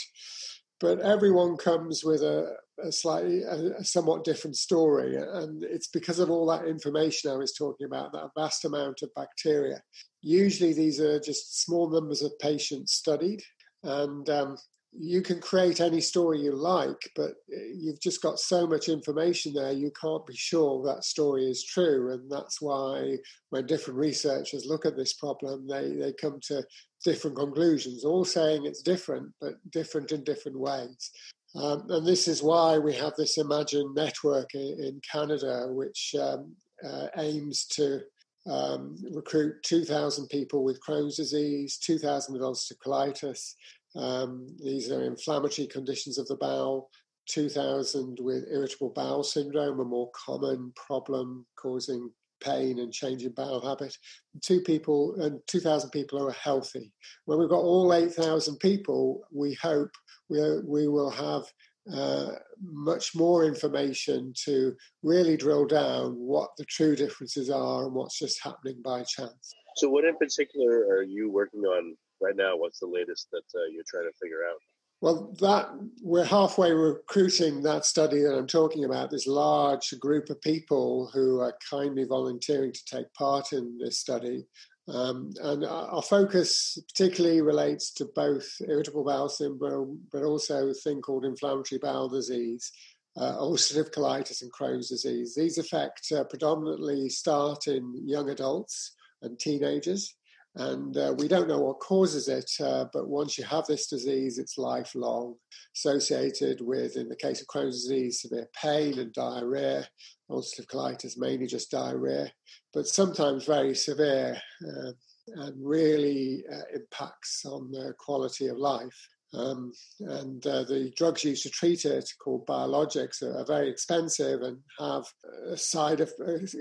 But 0.80 1.00
everyone 1.00 1.56
comes 1.56 2.02
with 2.04 2.22
a, 2.22 2.54
a 2.82 2.90
slightly, 2.90 3.42
a, 3.42 3.76
a 3.78 3.84
somewhat 3.84 4.24
different 4.24 4.56
story. 4.56 5.16
And 5.16 5.62
it's 5.62 5.88
because 5.88 6.18
of 6.18 6.30
all 6.30 6.46
that 6.46 6.66
information 6.66 7.30
I 7.30 7.36
was 7.36 7.52
talking 7.52 7.86
about, 7.86 8.12
that 8.12 8.30
vast 8.36 8.64
amount 8.64 9.02
of 9.02 9.10
bacteria. 9.14 9.82
Usually, 10.22 10.72
these 10.72 11.00
are 11.00 11.20
just 11.20 11.62
small 11.62 11.90
numbers 11.90 12.22
of 12.22 12.38
patients 12.38 12.94
studied. 12.94 13.42
And 13.82 14.28
um, 14.30 14.56
you 14.92 15.22
can 15.22 15.40
create 15.40 15.80
any 15.80 16.00
story 16.00 16.40
you 16.40 16.52
like, 16.52 16.98
but 17.14 17.32
you've 17.48 18.00
just 18.00 18.22
got 18.22 18.40
so 18.40 18.66
much 18.66 18.88
information 18.88 19.52
there, 19.52 19.72
you 19.72 19.90
can't 20.00 20.26
be 20.26 20.34
sure 20.34 20.84
that 20.84 21.04
story 21.04 21.44
is 21.44 21.64
true. 21.64 22.12
And 22.12 22.30
that's 22.30 22.60
why 22.60 23.16
when 23.50 23.66
different 23.66 23.98
researchers 23.98 24.66
look 24.66 24.84
at 24.84 24.96
this 24.96 25.12
problem, 25.12 25.68
they, 25.68 25.94
they 25.94 26.12
come 26.20 26.40
to 26.48 26.64
different 27.04 27.36
conclusions, 27.36 28.04
all 28.04 28.24
saying 28.24 28.66
it's 28.66 28.82
different, 28.82 29.32
but 29.40 29.54
different 29.70 30.12
in 30.12 30.24
different 30.24 30.58
ways. 30.58 31.10
Um, 31.54 31.86
and 31.88 32.06
this 32.06 32.28
is 32.28 32.42
why 32.42 32.78
we 32.78 32.94
have 32.94 33.14
this 33.16 33.38
Imagine 33.38 33.92
network 33.94 34.54
in, 34.54 34.76
in 34.80 35.00
Canada, 35.10 35.66
which 35.70 36.14
um, 36.20 36.54
uh, 36.86 37.06
aims 37.18 37.66
to 37.66 38.00
um, 38.46 38.96
recruit 39.12 39.62
2,000 39.64 40.28
people 40.28 40.64
with 40.64 40.80
Crohn's 40.80 41.16
disease, 41.16 41.78
2,000 41.78 42.32
with 42.32 42.42
ulcerative 42.42 42.78
colitis. 42.86 43.54
Um, 43.96 44.56
these 44.62 44.90
are 44.90 45.02
inflammatory 45.02 45.66
conditions 45.66 46.18
of 46.18 46.26
the 46.28 46.36
bowel. 46.36 46.90
2,000 47.28 48.18
with 48.20 48.44
irritable 48.50 48.90
bowel 48.90 49.22
syndrome, 49.22 49.78
a 49.78 49.84
more 49.84 50.10
common 50.14 50.72
problem 50.74 51.46
causing 51.56 52.10
pain 52.40 52.78
and 52.78 52.92
changing 52.92 53.32
bowel 53.32 53.66
habit. 53.66 53.96
Two 54.42 54.60
people 54.60 55.14
and 55.20 55.40
2,000 55.46 55.90
people 55.90 56.26
are 56.26 56.32
healthy. 56.32 56.92
When 57.24 57.38
we've 57.38 57.48
got 57.48 57.60
all 57.60 57.92
8,000 57.92 58.58
people, 58.58 59.22
we 59.32 59.54
hope 59.54 59.90
we, 60.28 60.38
we 60.66 60.88
will 60.88 61.10
have 61.10 61.44
uh, 61.92 62.32
much 62.62 63.14
more 63.14 63.44
information 63.44 64.32
to 64.44 64.74
really 65.02 65.36
drill 65.36 65.66
down 65.66 66.12
what 66.12 66.50
the 66.58 66.64
true 66.66 66.94
differences 66.94 67.50
are 67.50 67.86
and 67.86 67.94
what's 67.94 68.18
just 68.18 68.42
happening 68.42 68.80
by 68.84 69.02
chance. 69.02 69.54
So, 69.76 69.88
what 69.88 70.04
in 70.04 70.16
particular 70.16 70.86
are 70.90 71.02
you 71.02 71.30
working 71.30 71.60
on 71.60 71.96
right 72.20 72.36
now? 72.36 72.56
What's 72.56 72.80
the 72.80 72.86
latest 72.86 73.28
that 73.32 73.42
uh, 73.54 73.66
you're 73.72 73.84
trying 73.88 74.08
to 74.10 74.18
figure 74.20 74.44
out? 74.48 74.60
Well, 75.02 75.34
that 75.40 75.70
we're 76.02 76.24
halfway 76.24 76.72
recruiting 76.72 77.62
that 77.62 77.86
study 77.86 78.20
that 78.20 78.36
I'm 78.36 78.46
talking 78.46 78.84
about. 78.84 79.10
This 79.10 79.26
large 79.26 79.98
group 79.98 80.28
of 80.28 80.42
people 80.42 81.10
who 81.14 81.40
are 81.40 81.56
kindly 81.70 82.04
volunteering 82.04 82.72
to 82.72 82.84
take 82.84 83.12
part 83.14 83.54
in 83.54 83.78
this 83.78 83.98
study, 83.98 84.44
um, 84.88 85.30
and 85.42 85.64
our 85.64 86.02
focus 86.02 86.76
particularly 86.88 87.40
relates 87.40 87.94
to 87.94 88.10
both 88.14 88.46
irritable 88.68 89.04
bowel 89.04 89.30
syndrome, 89.30 90.00
but 90.12 90.22
also 90.22 90.68
a 90.68 90.74
thing 90.74 91.00
called 91.00 91.24
inflammatory 91.24 91.78
bowel 91.78 92.10
disease, 92.10 92.70
uh, 93.16 93.38
ulcerative 93.38 93.92
colitis, 93.94 94.42
and 94.42 94.52
Crohn's 94.52 94.90
disease. 94.90 95.34
These 95.34 95.56
affect 95.56 96.12
uh, 96.12 96.24
predominantly 96.24 97.08
start 97.08 97.68
in 97.68 97.94
young 98.06 98.28
adults 98.28 98.94
and 99.22 99.38
teenagers. 99.38 100.14
And 100.60 100.94
uh, 100.94 101.14
we 101.16 101.26
don't 101.26 101.48
know 101.48 101.60
what 101.60 101.80
causes 101.80 102.28
it, 102.28 102.50
uh, 102.62 102.84
but 102.92 103.08
once 103.08 103.38
you 103.38 103.44
have 103.44 103.64
this 103.64 103.86
disease, 103.86 104.36
it's 104.38 104.58
lifelong, 104.58 105.36
associated 105.74 106.60
with, 106.60 106.96
in 106.96 107.08
the 107.08 107.16
case 107.16 107.40
of 107.40 107.46
Crohn's 107.46 107.84
disease, 107.84 108.20
severe 108.20 108.46
pain 108.54 108.98
and 108.98 109.10
diarrhea, 109.14 109.88
ulcerative 110.30 110.66
colitis, 110.66 111.16
mainly 111.16 111.46
just 111.46 111.70
diarrhea, 111.70 112.30
but 112.74 112.86
sometimes 112.86 113.46
very 113.46 113.74
severe 113.74 114.38
uh, 114.68 114.90
and 115.36 115.54
really 115.58 116.44
uh, 116.52 116.60
impacts 116.74 117.46
on 117.46 117.70
the 117.70 117.94
quality 117.98 118.48
of 118.48 118.58
life. 118.58 119.08
Um, 119.32 119.72
and 120.00 120.44
uh, 120.46 120.64
the 120.64 120.92
drugs 120.96 121.24
used 121.24 121.44
to 121.44 121.50
treat 121.50 121.84
it, 121.84 122.10
called 122.22 122.46
biologics, 122.46 123.22
are, 123.22 123.38
are 123.38 123.46
very 123.46 123.70
expensive 123.70 124.42
and 124.42 124.58
have 124.78 125.04
uh, 125.24 125.54
side 125.54 126.00
of, 126.00 126.12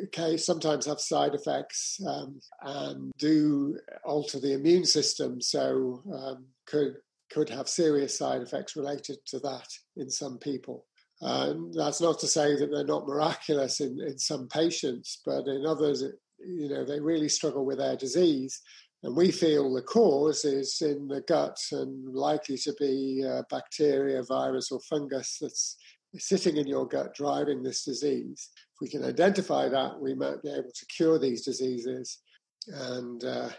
okay, 0.05 0.37
sometimes 0.37 0.85
have 0.85 0.99
side 0.99 1.33
effects 1.33 1.99
um, 2.07 2.39
and 2.61 3.11
do 3.17 3.77
alter 4.05 4.39
the 4.39 4.53
immune 4.53 4.85
system. 4.85 5.41
So 5.41 6.03
um, 6.13 6.45
could 6.65 6.97
could 7.31 7.49
have 7.49 7.69
serious 7.69 8.17
side 8.17 8.41
effects 8.41 8.75
related 8.75 9.17
to 9.27 9.39
that 9.39 9.67
in 9.95 10.09
some 10.09 10.39
people. 10.39 10.85
And 11.21 11.73
that's 11.73 12.01
not 12.01 12.19
to 12.19 12.27
say 12.27 12.55
that 12.55 12.71
they're 12.71 12.83
not 12.85 13.07
miraculous 13.07 13.81
in, 13.81 13.99
in 14.01 14.17
some 14.17 14.47
patients, 14.47 15.21
but 15.25 15.45
in 15.47 15.65
others, 15.65 16.01
it, 16.01 16.15
you 16.39 16.69
know, 16.69 16.85
they 16.85 16.99
really 16.99 17.29
struggle 17.29 17.65
with 17.65 17.77
their 17.77 17.97
disease 17.97 18.61
and 19.03 19.15
we 19.15 19.31
feel 19.31 19.73
the 19.73 19.81
cause 19.81 20.43
is 20.43 20.81
in 20.81 21.07
the 21.07 21.21
gut 21.21 21.57
and 21.71 22.13
likely 22.13 22.57
to 22.57 22.73
be 22.79 23.25
bacteria, 23.49 24.23
virus, 24.23 24.71
or 24.71 24.79
fungus 24.89 25.37
that's 25.39 25.77
sitting 26.17 26.57
in 26.57 26.67
your 26.67 26.87
gut 26.87 27.13
driving 27.13 27.61
this 27.61 27.83
disease. 27.83 28.49
If 28.55 28.81
we 28.81 28.89
can 28.89 29.03
identify 29.03 29.69
that, 29.69 29.99
we 29.99 30.15
might 30.15 30.41
be 30.41 30.49
able 30.49 30.71
to 30.73 30.85
cure 30.87 31.19
these 31.19 31.45
diseases 31.45 32.19
and 32.67 33.23
uh, 33.23 33.49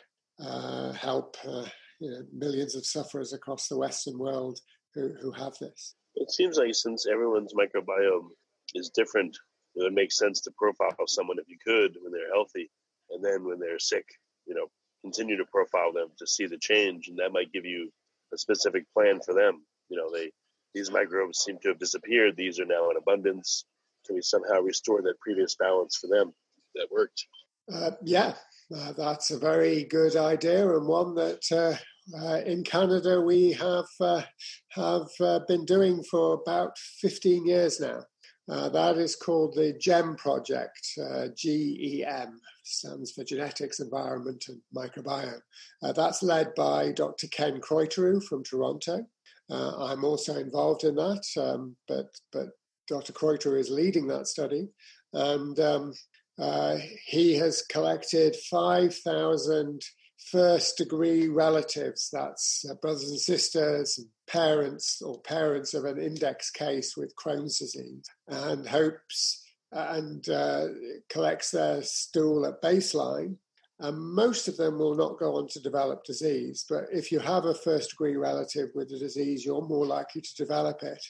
uh, 0.43 0.93
help 0.93 1.37
uh, 1.47 1.67
you 2.01 2.11
know, 2.11 2.23
millions 2.33 2.75
of 2.75 2.87
sufferers 2.87 3.33
across 3.33 3.69
the 3.69 3.79
Western 3.79 4.19
world 4.19 4.59
who, 4.95 5.13
who 5.21 5.31
have 5.33 5.55
this. 5.61 5.95
It 6.17 6.31
seems 6.31 6.59
like 6.59 6.75
since 6.75 7.07
everyone's 7.07 7.55
microbiome 7.55 8.29
is 8.75 8.91
different, 8.95 9.37
it 9.77 9.93
makes 9.93 10.19
sense 10.19 10.41
to 10.43 10.51
profile 10.59 11.07
someone 11.07 11.39
if 11.39 11.49
you 11.49 11.57
could 11.65 11.97
when 12.03 12.13
they're 12.13 12.35
healthy, 12.35 12.71
and 13.11 13.25
then 13.25 13.45
when 13.45 13.61
they're 13.61 13.79
sick, 13.79 14.05
you 14.47 14.55
know, 14.55 14.67
continue 15.03 15.37
to 15.37 15.45
profile 15.47 15.93
them 15.93 16.09
to 16.19 16.27
see 16.27 16.47
the 16.47 16.59
change, 16.59 17.09
and 17.09 17.19
that 17.19 17.33
might 17.33 17.53
give 17.53 17.65
you 17.65 17.91
a 18.33 18.39
specific 18.39 18.85
plan 18.95 19.21
for 19.21 19.35
them. 19.35 19.65
You 19.89 19.97
know, 19.97 20.11
they 20.13 20.31
these 20.75 20.91
microbes 20.91 21.41
seem 21.41 21.59
to 21.63 21.69
have 21.69 21.79
disappeared; 21.79 22.37
these 22.37 22.61
are 22.61 22.67
now 22.67 22.91
in 22.91 22.97
abundance. 22.97 23.65
Can 24.07 24.15
we 24.15 24.23
somehow 24.23 24.61
restore 24.61 25.03
that 25.03 25.21
previous 25.21 25.57
balance 25.57 25.97
for 25.97 26.07
them 26.07 26.33
that 26.75 26.89
worked? 26.91 27.27
Uh, 27.73 27.93
yeah, 28.03 28.35
uh, 28.75 28.93
that's 28.93 29.31
a 29.31 29.39
very 29.39 29.85
good 29.85 30.17
idea, 30.17 30.77
and 30.77 30.87
one 30.87 31.15
that 31.15 31.43
uh, 31.53 31.77
uh 32.19 32.41
in 32.45 32.65
Canada 32.65 33.21
we 33.21 33.53
have 33.53 33.87
uh, 34.01 34.23
have 34.71 35.09
uh, 35.21 35.41
been 35.47 35.65
doing 35.65 36.03
for 36.05 36.35
about 36.35 36.77
fifteen 36.79 37.47
years 37.47 37.81
now. 37.81 38.03
That 38.51 38.99
is 38.99 39.17
called 39.17 39.55
the 39.55 39.73
GEM 39.73 40.17
project, 40.17 40.99
GEM 41.37 42.41
stands 42.71 43.13
for 43.13 43.25
Genetics, 43.25 43.81
Environment, 43.81 44.45
and 44.49 44.61
Microbiome. 44.75 45.41
Uh, 45.83 45.93
that's 45.93 46.23
led 46.23 46.55
by 46.55 46.93
Dr. 46.93 47.27
Ken 47.29 47.61
Croitoru 47.61 48.23
from 48.23 48.43
Toronto. 48.43 49.07
Uh, 49.51 49.85
I'm 49.85 50.05
also 50.05 50.37
involved 50.37 50.85
in 50.85 50.95
that, 50.95 51.25
um, 51.37 51.77
but 51.89 52.07
but 52.33 52.51
Dr. 52.89 53.13
Kroiteru 53.13 53.59
is 53.59 53.71
leading 53.71 54.07
that 54.09 54.29
study, 54.29 54.69
and 55.13 55.59
um, 55.59 55.93
uh, 56.39 56.77
he 57.07 57.35
has 57.35 57.63
collected 57.63 58.37
5,000 58.37 59.83
first 60.31 60.77
degree 60.77 61.29
relatives, 61.29 62.09
that's 62.13 62.65
uh, 62.71 62.75
brothers 62.75 63.11
and 63.11 63.21
sisters, 63.21 63.99
and 63.99 64.07
parents 64.31 65.03
or 65.03 65.21
parents 65.23 65.75
of 65.75 65.85
an 65.85 65.99
index 65.99 66.51
case 66.51 66.97
with 66.97 67.15
Crohn's 67.17 67.59
disease, 67.59 68.05
and 68.29 68.67
hopes 68.67 69.43
and 69.73 70.29
uh, 70.29 70.67
collects 71.09 71.51
their 71.51 71.83
stool 71.83 72.47
at 72.47 72.63
baseline. 72.63 73.37
And 73.79 73.99
most 73.99 74.47
of 74.47 74.59
them 74.59 74.79
will 74.79 74.95
not 74.95 75.19
go 75.19 75.37
on 75.37 75.49
to 75.49 75.61
develop 75.61 76.05
disease. 76.05 76.67
But 76.69 76.85
if 76.93 77.11
you 77.11 77.19
have 77.19 77.47
a 77.47 77.55
first 77.55 77.91
degree 77.91 78.17
relative 78.17 78.69
with 78.75 78.93
a 78.93 78.99
disease, 78.99 79.45
you're 79.45 79.67
more 79.67 79.87
likely 79.87 80.21
to 80.21 80.35
develop 80.37 80.83
it. 80.83 81.03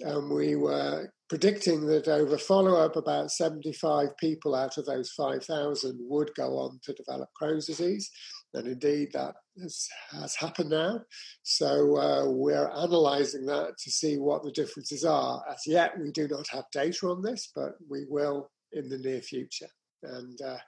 and 0.00 0.30
we 0.30 0.54
were 0.54 1.12
predicting 1.28 1.86
that 1.86 2.08
over 2.08 2.38
follow 2.38 2.76
up, 2.76 2.96
about 2.96 3.30
75 3.30 4.16
people 4.18 4.54
out 4.54 4.78
of 4.78 4.86
those 4.86 5.10
5,000 5.12 5.98
would 6.08 6.30
go 6.34 6.58
on 6.58 6.78
to 6.84 6.92
develop 6.92 7.28
Crohn's 7.40 7.66
disease. 7.66 8.10
And 8.54 8.66
indeed, 8.66 9.08
that 9.12 9.34
has, 9.60 9.88
has 10.10 10.34
happened 10.34 10.70
now. 10.70 11.00
So 11.42 11.96
uh, 11.96 12.28
we're 12.28 12.70
analysing 12.74 13.46
that 13.46 13.78
to 13.78 13.90
see 13.90 14.18
what 14.18 14.42
the 14.42 14.52
differences 14.52 15.04
are. 15.04 15.42
As 15.50 15.62
yet, 15.66 15.98
we 15.98 16.10
do 16.10 16.28
not 16.28 16.48
have 16.48 16.64
data 16.72 17.08
on 17.08 17.22
this, 17.22 17.50
but 17.54 17.72
we 17.88 18.04
will 18.08 18.50
in 18.72 18.88
the 18.88 18.98
near 18.98 19.20
future. 19.20 19.68
And 20.02 20.38
uh, 20.42 20.58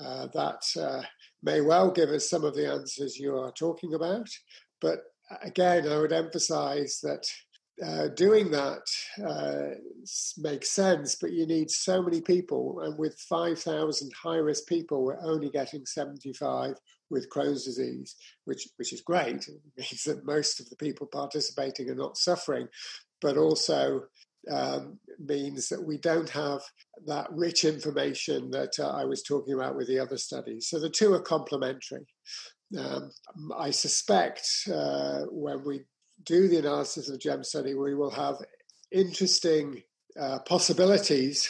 uh, 0.00 0.26
that 0.32 0.62
uh, 0.80 1.02
may 1.42 1.60
well 1.60 1.90
give 1.90 2.10
us 2.10 2.28
some 2.28 2.44
of 2.44 2.54
the 2.54 2.70
answers 2.70 3.18
you 3.18 3.36
are 3.36 3.52
talking 3.52 3.94
about. 3.94 4.28
But 4.80 5.00
again, 5.42 5.88
I 5.88 5.98
would 5.98 6.12
emphasize 6.12 6.98
that 7.02 7.24
uh, 7.84 8.08
doing 8.08 8.50
that 8.50 8.82
uh, 9.26 9.74
makes 10.38 10.70
sense, 10.70 11.16
but 11.20 11.32
you 11.32 11.46
need 11.46 11.70
so 11.70 12.02
many 12.02 12.20
people. 12.20 12.80
And 12.82 12.98
with 12.98 13.18
5,000 13.28 14.12
high 14.22 14.36
risk 14.36 14.66
people, 14.66 15.04
we're 15.04 15.20
only 15.22 15.50
getting 15.50 15.84
75 15.86 16.74
with 17.12 17.30
Crohn's 17.30 17.64
disease, 17.64 18.16
which, 18.46 18.66
which 18.78 18.92
is 18.92 19.02
great. 19.02 19.46
It 19.46 19.60
means 19.76 20.02
that 20.04 20.26
most 20.26 20.58
of 20.58 20.68
the 20.70 20.76
people 20.76 21.06
participating 21.06 21.88
are 21.90 21.94
not 21.94 22.16
suffering, 22.16 22.66
but 23.20 23.36
also 23.36 24.02
um, 24.50 24.98
means 25.18 25.68
that 25.68 25.84
we 25.84 25.98
don't 25.98 26.30
have 26.30 26.62
that 27.06 27.28
rich 27.30 27.64
information 27.64 28.50
that 28.50 28.72
uh, 28.80 28.88
I 28.88 29.04
was 29.04 29.22
talking 29.22 29.54
about 29.54 29.76
with 29.76 29.86
the 29.86 30.00
other 30.00 30.18
studies. 30.18 30.68
So 30.68 30.80
the 30.80 30.90
two 30.90 31.12
are 31.14 31.20
complementary. 31.20 32.06
Um, 32.76 33.12
I 33.56 33.70
suspect 33.70 34.48
uh, 34.72 35.20
when 35.30 35.64
we 35.64 35.82
do 36.24 36.48
the 36.48 36.58
analysis 36.58 37.08
of 37.08 37.14
the 37.14 37.18
GEM 37.18 37.44
study, 37.44 37.74
we 37.74 37.94
will 37.94 38.10
have 38.10 38.36
interesting 38.90 39.82
uh, 40.20 40.38
possibilities, 40.40 41.48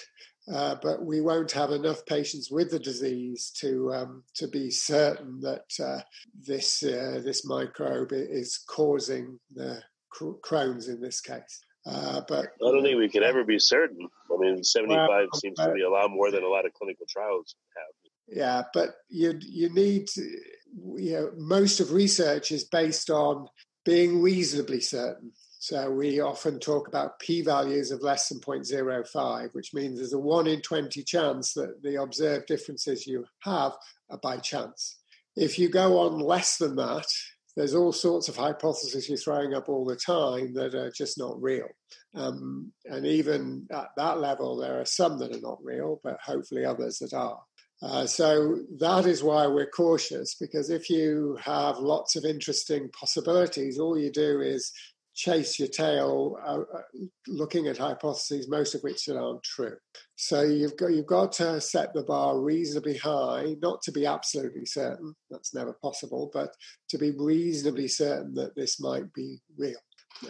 uh, 0.51 0.77
but 0.83 1.05
we 1.05 1.21
won't 1.21 1.53
have 1.53 1.71
enough 1.71 2.05
patients 2.07 2.51
with 2.51 2.71
the 2.71 2.79
disease 2.79 3.53
to 3.61 3.93
um, 3.93 4.25
to 4.35 4.49
be 4.49 4.71
certain 4.71 5.41
that 5.41 5.67
uh, 5.83 6.01
this 6.35 6.83
uh, 6.83 7.21
this 7.25 7.45
microbe 7.45 8.13
is 8.13 8.59
causing 8.69 9.39
the 9.55 9.81
Crohn's 10.13 10.89
in 10.89 11.01
this 11.01 11.21
case. 11.21 11.61
Uh, 11.87 12.21
but 12.29 12.47
I 12.65 12.71
don't 12.71 12.83
think 12.83 12.99
we 12.99 13.09
can 13.09 13.23
ever 13.23 13.45
be 13.45 13.59
certain. 13.59 14.09
I 14.33 14.37
mean, 14.39 14.63
seventy-five 14.65 15.09
well, 15.09 15.41
seems 15.41 15.59
to 15.59 15.73
be 15.73 15.83
a 15.83 15.91
lot 15.91 16.11
more 16.11 16.31
than 16.31 16.43
a 16.43 16.49
lot 16.49 16.67
of 16.67 16.73
clinical 16.75 17.07
trials 17.09 17.55
have. 17.77 18.37
Yeah, 18.37 18.63
but 18.73 18.91
you 19.09 19.39
you 19.41 19.73
need 19.73 20.09
you 20.17 21.13
know 21.13 21.31
most 21.37 21.81
of 21.81 21.93
research 21.93 22.51
is 22.51 22.65
based 22.65 23.11
on 23.11 23.47
being 23.85 24.23
reasonably 24.23 24.81
certain. 24.81 25.33
So 25.63 25.89
we 25.93 26.19
often 26.19 26.59
talk 26.59 26.89
about 26.89 27.21
p-values 27.21 27.93
of 27.93 28.03
less 28.03 28.29
than 28.29 28.41
0.05, 28.41 29.55
which 29.55 29.73
means 29.73 29.97
there's 29.97 30.13
a 30.13 30.19
one 30.19 30.49
in 30.49 30.61
20 30.61 31.05
chance 31.05 31.53
that 31.53 31.81
the 31.85 32.03
observed 32.03 32.47
differences 32.47 33.07
you 33.07 33.25
have 33.45 33.71
are 34.11 34.19
by 34.19 34.39
chance. 34.39 34.99
If 35.37 35.61
you 35.61 35.69
go 35.69 36.01
on 36.01 36.19
less 36.19 36.57
than 36.57 36.75
that, 36.75 37.07
there's 37.55 37.77
all 37.77 37.93
sorts 37.93 38.29
of 38.29 38.35
hypotheses 38.35 39.09
you're 39.09 39.17
throwing 39.17 39.55
up 39.55 39.69
all 39.69 39.85
the 39.85 39.95
time 39.95 40.53
that 40.55 40.75
are 40.75 40.91
just 40.91 41.17
not 41.17 41.41
real. 41.41 41.69
Um, 42.17 42.73
and 42.87 43.07
even 43.07 43.69
at 43.71 43.91
that 43.97 44.19
level, 44.19 44.57
there 44.57 44.81
are 44.81 44.85
some 44.85 45.17
that 45.19 45.37
are 45.37 45.41
not 45.41 45.63
real, 45.63 46.01
but 46.03 46.19
hopefully 46.21 46.65
others 46.65 46.99
that 46.99 47.15
are. 47.15 47.41
Uh, 47.81 48.05
so 48.05 48.59
that 48.81 49.07
is 49.07 49.23
why 49.23 49.47
we're 49.47 49.71
cautious 49.71 50.35
because 50.35 50.71
if 50.71 50.91
you 50.91 51.39
have 51.41 51.79
lots 51.79 52.17
of 52.17 52.25
interesting 52.25 52.89
possibilities, 52.91 53.79
all 53.79 53.97
you 53.97 54.11
do 54.11 54.41
is 54.41 54.73
chase 55.15 55.59
your 55.59 55.69
tail, 55.69 56.37
uh, 56.45 56.61
uh 56.75 56.83
looking 57.29 57.67
at 57.67 57.79
hypotheses, 57.79 58.49
most 58.49 58.75
of 58.75 58.83
which 58.83 59.09
aren't 59.09 59.43
true. 59.43 59.77
So 60.17 60.43
you've 60.43 60.77
got 60.77 60.93
you've 60.93 61.07
got 61.07 61.33
to 61.33 61.61
set 61.61 61.93
the 61.93 62.03
bar 62.03 62.41
reasonably 62.41 62.97
high, 62.97 63.57
not 63.61 63.83
to 63.83 63.93
be 63.93 64.07
absolutely 64.07 64.67
certain. 64.67 65.15
That's 65.31 65.55
never 65.55 65.75
possible, 65.83 66.31
but 66.33 66.51
to 66.91 66.99
be 66.99 67.13
reasonably 67.19 67.89
certain 67.89 68.35
that 68.35 68.55
this 68.57 68.81
might 68.81 69.13
be 69.13 69.39
real. 69.57 69.79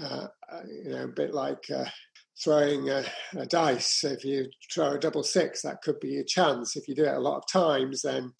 Uh, 0.00 0.26
uh 0.50 0.62
you 0.84 0.90
know, 0.90 1.04
a 1.04 1.08
bit 1.08 1.34
like 1.34 1.64
uh, 1.74 1.84
throwing 2.42 2.90
a, 2.90 3.04
a, 3.36 3.46
dice. 3.46 4.04
If 4.04 4.24
you 4.24 4.46
throw 4.72 4.92
a 4.92 4.98
double 4.98 5.22
six, 5.22 5.62
that 5.62 5.82
could 5.82 6.00
be 6.00 6.18
a 6.18 6.24
chance. 6.24 6.76
If 6.76 6.88
you 6.88 6.94
do 6.94 7.04
it 7.04 7.14
a 7.14 7.20
lot 7.20 7.36
of 7.36 7.48
times, 7.48 8.02
then 8.02 8.32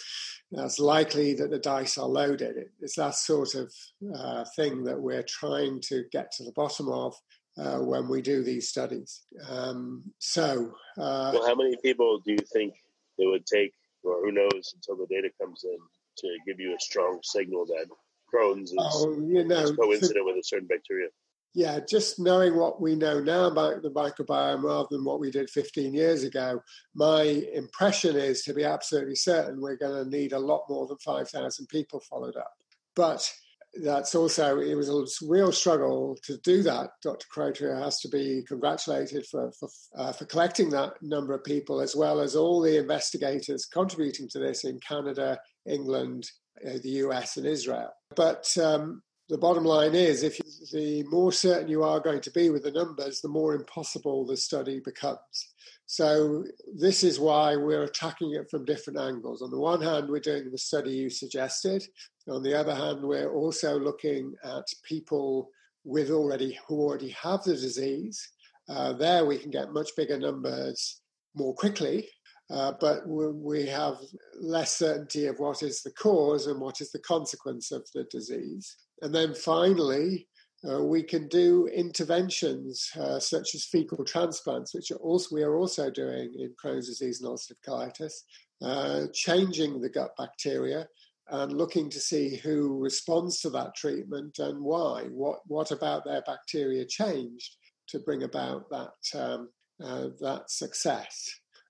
that's 0.53 0.79
likely 0.79 1.35
that 1.35 1.51
the 1.51 1.59
dice 1.59 1.99
are 1.99 2.09
loaded. 2.09 2.57
It's 2.81 2.97
that 2.97 3.15
sort 3.15 3.55
of 3.55 3.73
uh, 4.15 4.45
thing 4.55 4.85
that 4.85 5.01
we're 5.01 5.25
trying 5.25 5.81
to 5.88 6.05
get 6.12 6.31
to 6.33 6.45
the 6.45 6.53
bottom 6.53 6.88
of 6.88 7.15
uh, 7.59 7.79
when 7.79 8.09
we 8.09 8.23
do 8.23 8.43
these 8.43 8.69
studies. 8.69 9.23
Um, 9.49 10.03
so, 10.19 10.73
uh, 10.99 11.33
well, 11.35 11.47
how 11.47 11.55
many 11.55 11.77
people 11.83 12.21
do 12.25 12.33
you 12.33 12.45
think 12.53 12.75
it 13.19 13.27
would 13.27 13.47
take, 13.47 13.73
or 14.03 14.21
who 14.25 14.33
knows, 14.33 14.75
until 14.75 14.97
the 14.97 15.07
data 15.09 15.31
comes 15.41 15.65
in 15.65 15.79
to 16.19 16.29
give 16.47 16.61
you 16.61 16.75
a 16.75 16.81
strong 16.81 17.21
signal 17.23 17.67
that 17.67 17.87
Crohn's 18.33 18.73
is, 18.73 18.79
oh, 18.79 19.12
you 19.27 19.45
know, 19.45 19.59
is 19.59 19.73
coincident 19.73 20.25
with 20.25 20.37
a 20.37 20.45
certain 20.45 20.69
bacteria? 20.69 21.09
Yeah, 21.55 21.81
just 21.87 22.19
knowing 22.19 22.57
what 22.57 22.81
we 22.81 22.95
know 22.95 23.21
now 23.21 23.45
about 23.45 23.83
the 23.83 23.91
microbiome 23.91 24.62
rather 24.62 24.88
than 24.91 25.05
what 25.05 25.21
we 25.21 25.31
did 25.31 25.51
15 25.51 25.93
years 25.93 26.25
ago, 26.25 26.62
my 26.95 27.23
impression 27.53 28.17
is 28.17 28.43
to 28.45 28.55
be 28.55 28.65
absolutely 28.65 29.17
certain 29.17 29.61
we're 29.61 29.77
going 29.77 30.03
to 30.03 30.11
need 30.11 30.33
a 30.33 30.38
lot 30.38 30.65
more 30.71 30.87
than 30.87 30.97
5,000 30.99 31.67
people 31.69 32.01
followed 32.01 32.37
up. 32.37 32.53
But 32.97 33.31
that's 33.83 34.15
also, 34.15 34.61
it 34.61 34.75
was 34.75 34.88
a 34.88 35.27
real 35.27 35.53
struggle 35.53 36.17
to 36.25 36.38
do 36.38 36.62
that. 36.62 36.91
Dr. 37.03 37.27
Croitoru 37.35 37.83
has 37.83 38.01
to 38.01 38.09
be 38.09 38.43
congratulated 38.47 39.27
for, 39.27 39.51
for, 39.53 39.69
uh, 39.97 40.12
for 40.12 40.25
collecting 40.27 40.71
that 40.71 40.95
number 41.03 41.35
of 41.35 41.45
people, 41.45 41.81
as 41.81 41.97
well 41.97 42.21
as 42.21 42.37
all 42.37 42.61
the 42.61 42.79
investigators 42.79 43.67
contributing 43.67 44.29
to 44.31 44.38
this 44.38 44.65
in 44.65 44.79
Canada, 44.81 45.38
England, 45.67 46.31
uh, 46.67 46.79
the 46.83 46.91
US, 47.07 47.37
and 47.38 47.47
Israel. 47.47 47.91
But 48.15 48.47
um, 48.59 49.03
the 49.33 49.38
bottom 49.38 49.64
line 49.64 49.95
is 49.95 50.23
if 50.23 50.37
the 50.73 51.03
more 51.05 51.33
certain 51.33 51.66
you 51.66 51.83
are 51.83 52.01
going 52.01 52.21
to 52.21 52.31
be 52.33 52.51
with 52.51 52.64
the 52.64 52.71
numbers, 52.71 53.23
the 53.23 53.31
more 53.31 53.55
impossible 53.55 54.27
the 54.27 54.37
study 54.37 54.79
becomes. 54.85 55.55
So, 55.87 56.45
this 56.75 57.03
is 57.03 57.18
why 57.18 57.57
we're 57.57 57.85
attacking 57.85 58.35
it 58.35 58.51
from 58.51 58.66
different 58.66 59.01
angles. 59.01 59.40
On 59.40 59.51
the 59.51 59.59
one 59.59 59.81
hand, 59.81 60.11
we're 60.11 60.21
doing 60.21 60.51
the 60.51 60.59
study 60.59 60.90
you 60.90 61.09
suggested. 61.09 61.83
On 62.29 62.42
the 62.42 62.55
other 62.55 62.75
hand, 62.75 63.01
we're 63.03 63.33
also 63.33 63.81
looking 63.81 64.35
at 64.45 64.64
people 64.87 65.49
with 65.83 66.11
already 66.11 66.59
who 66.68 66.83
already 66.83 67.09
have 67.11 67.42
the 67.42 67.55
disease. 67.55 68.29
Uh, 68.68 68.92
there, 68.92 69.25
we 69.25 69.38
can 69.38 69.51
get 69.51 69.73
much 69.73 69.97
bigger 69.97 70.18
numbers 70.18 71.01
more 71.35 71.55
quickly, 71.55 72.07
uh, 72.51 72.73
but 72.79 73.09
we 73.09 73.64
have 73.64 73.95
less 74.38 74.77
certainty 74.77 75.25
of 75.25 75.38
what 75.38 75.62
is 75.62 75.81
the 75.81 75.92
cause 75.92 76.49
and 76.49 76.61
what 76.61 76.83
is 76.83 76.92
the 76.92 77.01
consequence 77.01 77.73
of 77.73 77.83
the 77.95 78.05
disease. 78.11 78.77
And 79.03 79.12
then 79.12 79.35
finally, 79.35 80.29
uh, 80.69 80.83
we 80.85 81.03
can 81.03 81.27
do 81.27 81.67
interventions 81.67 82.88
uh, 82.99 83.19
such 83.19 83.55
as 83.57 83.65
fecal 83.65 84.05
transplants, 84.05 84.75
which 84.75 84.93
are 84.93 84.97
also, 84.97 85.35
we 85.35 85.43
are 85.43 85.57
also 85.57 85.91
doing 85.91 86.33
in 86.38 86.55
Crohn's 86.62 86.87
disease 86.87 87.21
and 87.21 87.29
ulcerative 87.29 87.61
colitis, 87.67 88.12
uh, 88.62 89.09
changing 89.12 89.81
the 89.81 89.88
gut 89.88 90.12
bacteria 90.17 90.87
and 91.31 91.53
looking 91.53 91.91
to 91.91 91.99
see 91.99 92.37
who 92.37 92.79
responds 92.79 93.41
to 93.41 93.51
that 93.51 93.75
treatment 93.75 94.38
and 94.38 94.62
why. 94.62 95.05
What, 95.11 95.41
what 95.47 95.73
about 95.73 96.05
their 96.05 96.23
bacteria 96.23 96.85
changed 96.85 97.57
to 97.88 97.99
bring 97.99 98.23
about 98.23 98.71
that, 98.71 99.19
um, 99.21 99.49
uh, 99.83 100.09
that 100.21 100.49
success? 100.49 101.29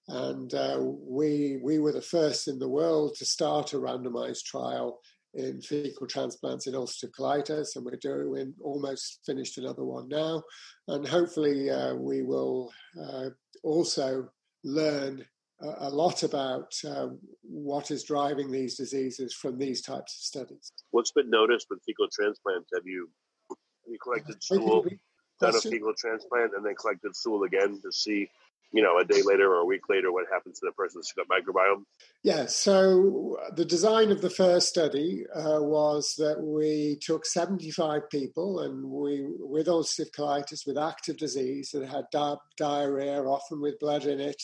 And 0.09 0.53
uh, 0.53 0.79
we, 0.83 1.61
we 1.62 1.79
were 1.79 1.92
the 1.92 2.03
first 2.03 2.49
in 2.49 2.59
the 2.59 2.68
world 2.68 3.14
to 3.18 3.25
start 3.25 3.73
a 3.73 3.77
randomized 3.77 4.45
trial 4.45 5.01
in 5.35 5.61
fecal 5.62 6.07
transplants 6.07 6.66
in 6.66 6.75
ulcerative 6.75 7.11
colitis, 7.18 7.77
and 7.77 7.85
we're 7.85 7.97
doing 7.97 8.55
almost 8.61 9.21
finished 9.25 9.59
another 9.59 9.85
one 9.85 10.09
now. 10.09 10.42
And 10.88 11.07
hopefully, 11.07 11.71
uh, 11.71 11.95
we 11.95 12.23
will 12.23 12.73
uh, 13.01 13.31
also 13.62 14.29
learn 14.64 15.25
a, 15.62 15.88
a 15.88 15.90
lot 15.90 16.23
about 16.23 16.73
uh, 16.87 17.09
what 17.42 17.90
is 17.90 18.05
driving 18.05 18.51
these 18.51 18.77
diseases 18.77 19.35
from 19.35 19.59
these 19.59 19.81
types 19.81 20.16
of 20.16 20.25
studies. 20.25 20.73
What's 20.90 21.12
been 21.12 21.31
noticed 21.31 21.68
with 21.71 21.81
fecal 21.87 22.09
transplants? 22.12 22.71
Have 22.75 22.87
you 22.87 23.09
have 23.49 23.92
you 23.92 23.99
collected 24.03 24.42
stool, 24.42 24.87
done 25.40 25.55
a 25.55 25.61
fecal 25.61 25.95
transplant, 25.99 26.53
and 26.57 26.64
then 26.64 26.75
collected 26.75 27.16
stool 27.16 27.45
again 27.45 27.81
to 27.83 27.92
see 27.92 28.29
you 28.72 28.82
know, 28.82 28.98
a 28.98 29.04
day 29.04 29.22
later 29.22 29.52
or 29.52 29.61
a 29.61 29.66
week 29.66 29.88
later, 29.88 30.12
what 30.12 30.26
happens 30.32 30.58
to 30.58 30.66
the 30.66 30.72
person's 30.72 31.12
gut 31.14 31.26
microbiome? 31.28 31.85
Yeah, 32.22 32.46
so 32.46 33.37
the 33.54 33.64
design 33.64 34.11
of 34.11 34.22
the 34.22 34.30
first 34.30 34.68
study 34.68 35.24
uh, 35.35 35.61
was 35.61 36.14
that 36.16 36.40
we 36.40 36.98
took 37.02 37.26
75 37.26 38.08
people 38.11 38.61
and 38.61 38.85
we, 38.85 39.24
with 39.38 39.66
ulcerative 39.66 40.11
colitis, 40.16 40.66
with 40.66 40.78
active 40.78 41.18
disease 41.18 41.70
that 41.72 41.87
had 41.87 42.04
di- 42.12 42.37
diarrhea, 42.56 43.22
often 43.22 43.61
with 43.61 43.78
blood 43.78 44.06
in 44.06 44.20
it, 44.20 44.42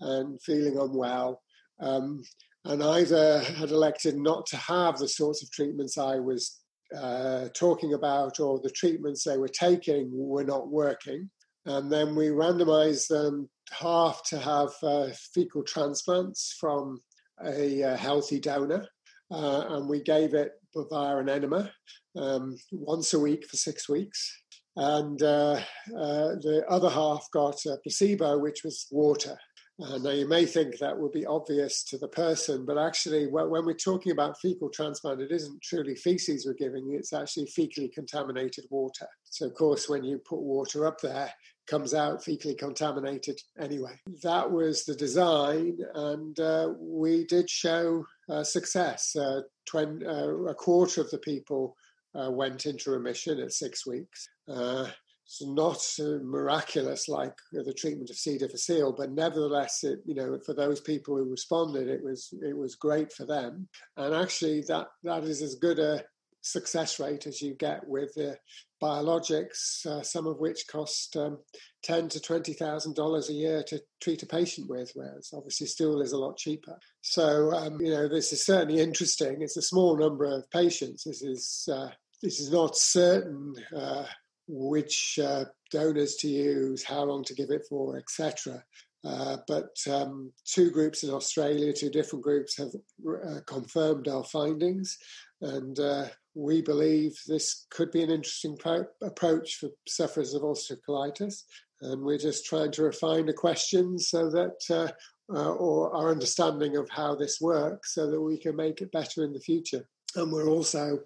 and 0.00 0.40
feeling 0.42 0.78
unwell, 0.78 1.40
um, 1.80 2.22
and 2.66 2.82
either 2.82 3.40
had 3.40 3.70
elected 3.70 4.16
not 4.16 4.44
to 4.46 4.56
have 4.56 4.98
the 4.98 5.08
sorts 5.08 5.42
of 5.42 5.50
treatments 5.50 5.96
I 5.96 6.18
was 6.18 6.60
uh, 6.96 7.48
talking 7.54 7.94
about, 7.94 8.40
or 8.40 8.60
the 8.60 8.70
treatments 8.70 9.24
they 9.24 9.38
were 9.38 9.48
taking 9.48 10.10
were 10.12 10.44
not 10.44 10.68
working 10.68 11.30
And 11.66 11.90
then 11.92 12.16
we 12.16 12.28
randomized 12.28 13.08
them 13.08 13.48
half 13.70 14.22
to 14.28 14.38
have 14.38 14.70
uh, 14.82 15.08
fecal 15.34 15.62
transplants 15.62 16.56
from 16.58 17.00
a, 17.44 17.80
a 17.82 17.96
healthy 17.96 18.40
donor, 18.40 18.86
uh, 19.30 19.64
and 19.70 19.88
we 19.88 20.02
gave 20.02 20.34
it 20.34 20.52
via 20.90 21.16
an 21.16 21.28
enema 21.28 21.70
um, 22.16 22.56
once 22.72 23.14
a 23.14 23.18
week 23.18 23.46
for 23.46 23.56
six 23.56 23.88
weeks. 23.88 24.36
And 24.76 25.20
uh, 25.22 25.60
uh, 25.96 26.36
the 26.40 26.64
other 26.68 26.90
half 26.90 27.26
got 27.32 27.64
a 27.66 27.76
placebo, 27.82 28.38
which 28.38 28.62
was 28.64 28.86
water. 28.90 29.36
Uh, 29.82 29.96
now, 29.98 30.10
you 30.10 30.28
may 30.28 30.44
think 30.44 30.78
that 30.78 30.98
would 30.98 31.12
be 31.12 31.24
obvious 31.24 31.82
to 31.84 31.96
the 31.96 32.08
person, 32.08 32.66
but 32.66 32.76
actually, 32.76 33.26
when 33.26 33.64
we're 33.64 33.72
talking 33.72 34.12
about 34.12 34.38
fecal 34.40 34.68
transplant, 34.68 35.22
it 35.22 35.32
isn't 35.32 35.62
truly 35.62 35.94
feces 35.94 36.44
we're 36.44 36.52
giving, 36.52 36.92
it's 36.92 37.14
actually 37.14 37.46
fecally 37.46 37.90
contaminated 37.90 38.64
water. 38.70 39.06
So, 39.24 39.46
of 39.46 39.54
course, 39.54 39.88
when 39.88 40.04
you 40.04 40.18
put 40.18 40.40
water 40.40 40.86
up 40.86 41.00
there, 41.00 41.32
comes 41.70 41.94
out 41.94 42.22
fecally 42.22 42.58
contaminated 42.58 43.38
anyway. 43.58 43.98
That 44.22 44.50
was 44.50 44.84
the 44.84 44.94
design, 44.94 45.78
and 45.94 46.38
uh, 46.38 46.70
we 46.78 47.24
did 47.24 47.48
show 47.48 48.04
uh, 48.28 48.42
success. 48.42 49.14
Uh, 49.16 49.42
twen- 49.66 50.04
uh, 50.06 50.34
a 50.46 50.54
quarter 50.54 51.00
of 51.00 51.10
the 51.10 51.18
people 51.18 51.76
uh, 52.14 52.30
went 52.30 52.66
into 52.66 52.90
remission 52.90 53.40
at 53.40 53.52
six 53.52 53.86
weeks. 53.86 54.28
Uh, 54.48 54.88
it's 55.24 55.42
not 55.42 55.80
miraculous 56.24 57.08
like 57.08 57.34
the 57.52 57.72
treatment 57.72 58.10
of 58.10 58.16
C. 58.16 58.36
difficile, 58.36 58.92
but 58.92 59.12
nevertheless, 59.12 59.84
it, 59.84 60.00
you 60.04 60.16
know, 60.16 60.40
for 60.44 60.54
those 60.54 60.80
people 60.80 61.16
who 61.16 61.30
responded, 61.30 61.86
it 61.86 62.02
was 62.02 62.34
it 62.42 62.56
was 62.56 62.74
great 62.74 63.12
for 63.12 63.26
them. 63.26 63.68
And 63.96 64.12
actually, 64.12 64.62
that 64.62 64.88
that 65.04 65.22
is 65.22 65.40
as 65.40 65.54
good 65.54 65.78
a 65.78 66.02
success 66.40 66.98
rate 66.98 67.28
as 67.28 67.40
you 67.40 67.54
get 67.54 67.86
with 67.86 68.12
the 68.14 68.36
biologics, 68.82 69.84
uh, 69.86 70.02
some 70.02 70.26
of 70.26 70.38
which 70.38 70.66
cost 70.66 71.16
um, 71.16 71.38
ten 71.82 72.08
to 72.08 72.20
twenty 72.20 72.52
thousand 72.52 72.94
dollars 72.94 73.28
a 73.28 73.34
year 73.34 73.62
to 73.68 73.80
treat 74.00 74.22
a 74.22 74.26
patient 74.26 74.68
with, 74.68 74.90
whereas 74.94 75.30
obviously 75.34 75.66
stool 75.66 76.00
is 76.00 76.12
a 76.12 76.18
lot 76.18 76.36
cheaper. 76.36 76.78
So 77.00 77.52
um, 77.52 77.80
you 77.80 77.90
know 77.90 78.08
this 78.08 78.32
is 78.32 78.44
certainly 78.44 78.80
interesting. 78.80 79.38
It's 79.40 79.56
a 79.56 79.62
small 79.62 79.96
number 79.96 80.24
of 80.24 80.50
patients. 80.50 81.04
This 81.04 81.22
is 81.22 81.68
uh, 81.72 81.90
this 82.22 82.40
is 82.40 82.50
not 82.50 82.76
certain 82.76 83.54
uh, 83.74 84.04
which 84.46 85.18
uh, 85.22 85.44
donors 85.70 86.16
to 86.16 86.28
use, 86.28 86.84
how 86.84 87.04
long 87.04 87.24
to 87.24 87.34
give 87.34 87.50
it 87.50 87.66
for, 87.68 87.96
etc. 87.96 88.62
Uh, 89.02 89.38
but 89.48 89.70
um, 89.90 90.32
two 90.44 90.70
groups 90.70 91.02
in 91.02 91.10
Australia, 91.10 91.72
two 91.72 91.90
different 91.90 92.22
groups, 92.22 92.58
have 92.58 92.68
uh, 93.08 93.40
confirmed 93.46 94.08
our 94.08 94.24
findings, 94.24 94.98
and 95.40 95.78
uh, 95.78 96.06
we 96.34 96.62
believe 96.62 97.18
this 97.26 97.66
could 97.70 97.90
be 97.90 98.02
an 98.02 98.10
interesting 98.10 98.56
pro- 98.56 98.86
approach 99.02 99.56
for 99.56 99.70
sufferers 99.88 100.34
of 100.34 100.42
ulcerative 100.42 100.80
colitis. 100.88 101.42
And 101.82 102.02
we're 102.02 102.18
just 102.18 102.44
trying 102.44 102.72
to 102.72 102.82
refine 102.82 103.26
the 103.26 103.32
questions 103.32 104.08
so 104.10 104.30
that, 104.30 104.58
uh, 104.70 105.34
uh, 105.34 105.52
or 105.54 105.94
our 105.94 106.10
understanding 106.10 106.76
of 106.76 106.90
how 106.90 107.14
this 107.14 107.40
works, 107.40 107.94
so 107.94 108.10
that 108.10 108.20
we 108.20 108.36
can 108.38 108.54
make 108.54 108.82
it 108.82 108.92
better 108.92 109.24
in 109.24 109.32
the 109.32 109.40
future. 109.40 109.88
And 110.14 110.30
we're 110.30 110.48
also 110.48 111.00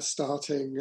starting 0.00 0.78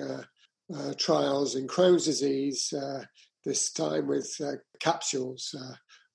uh, 0.76 0.94
trials 0.98 1.56
in 1.56 1.68
Crohn's 1.68 2.06
disease, 2.06 2.72
uh, 2.74 3.04
this 3.44 3.72
time 3.72 4.08
with 4.08 4.32
uh, 4.44 4.54
capsules 4.80 5.56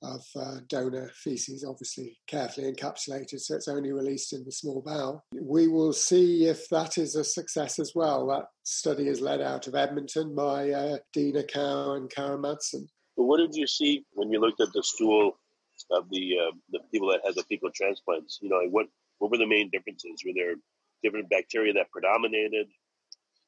of 0.04 0.22
donor 0.68 1.10
feces, 1.14 1.64
obviously 1.64 2.18
carefully 2.26 2.72
encapsulated, 2.72 3.40
so 3.40 3.56
it's 3.56 3.68
only 3.68 3.92
released 3.92 4.32
in 4.32 4.44
the 4.44 4.52
small 4.52 4.82
bowel. 4.84 5.24
We 5.40 5.68
will 5.68 5.92
see 5.92 6.46
if 6.46 6.68
that 6.68 6.98
is 6.98 7.16
a 7.16 7.24
success 7.24 7.78
as 7.78 7.92
well. 7.94 8.26
That 8.28 8.46
study 8.62 9.08
is 9.08 9.20
led 9.20 9.40
out 9.40 9.66
of 9.66 9.74
Edmonton 9.74 10.34
by 10.34 10.70
uh, 10.70 10.98
Dina 11.12 11.44
Kao 11.44 11.94
and 11.94 12.10
Karen 12.10 12.42
Madsen. 12.42 12.86
But 13.16 13.24
what 13.24 13.38
did 13.38 13.54
you 13.54 13.66
see 13.66 14.04
when 14.12 14.30
you 14.30 14.40
looked 14.40 14.60
at 14.60 14.72
the 14.72 14.82
stool 14.82 15.38
of 15.90 16.08
the 16.10 16.38
uh, 16.38 16.52
the 16.70 16.80
people 16.92 17.08
that 17.08 17.20
had 17.24 17.34
the 17.34 17.44
fecal 17.44 17.70
transplants? 17.74 18.38
You 18.42 18.48
know, 18.48 18.60
what 18.70 18.86
what 19.18 19.30
were 19.30 19.38
the 19.38 19.46
main 19.46 19.70
differences? 19.70 20.22
Were 20.24 20.32
there 20.34 20.54
different 21.02 21.30
bacteria 21.30 21.72
that 21.74 21.90
predominated? 21.90 22.66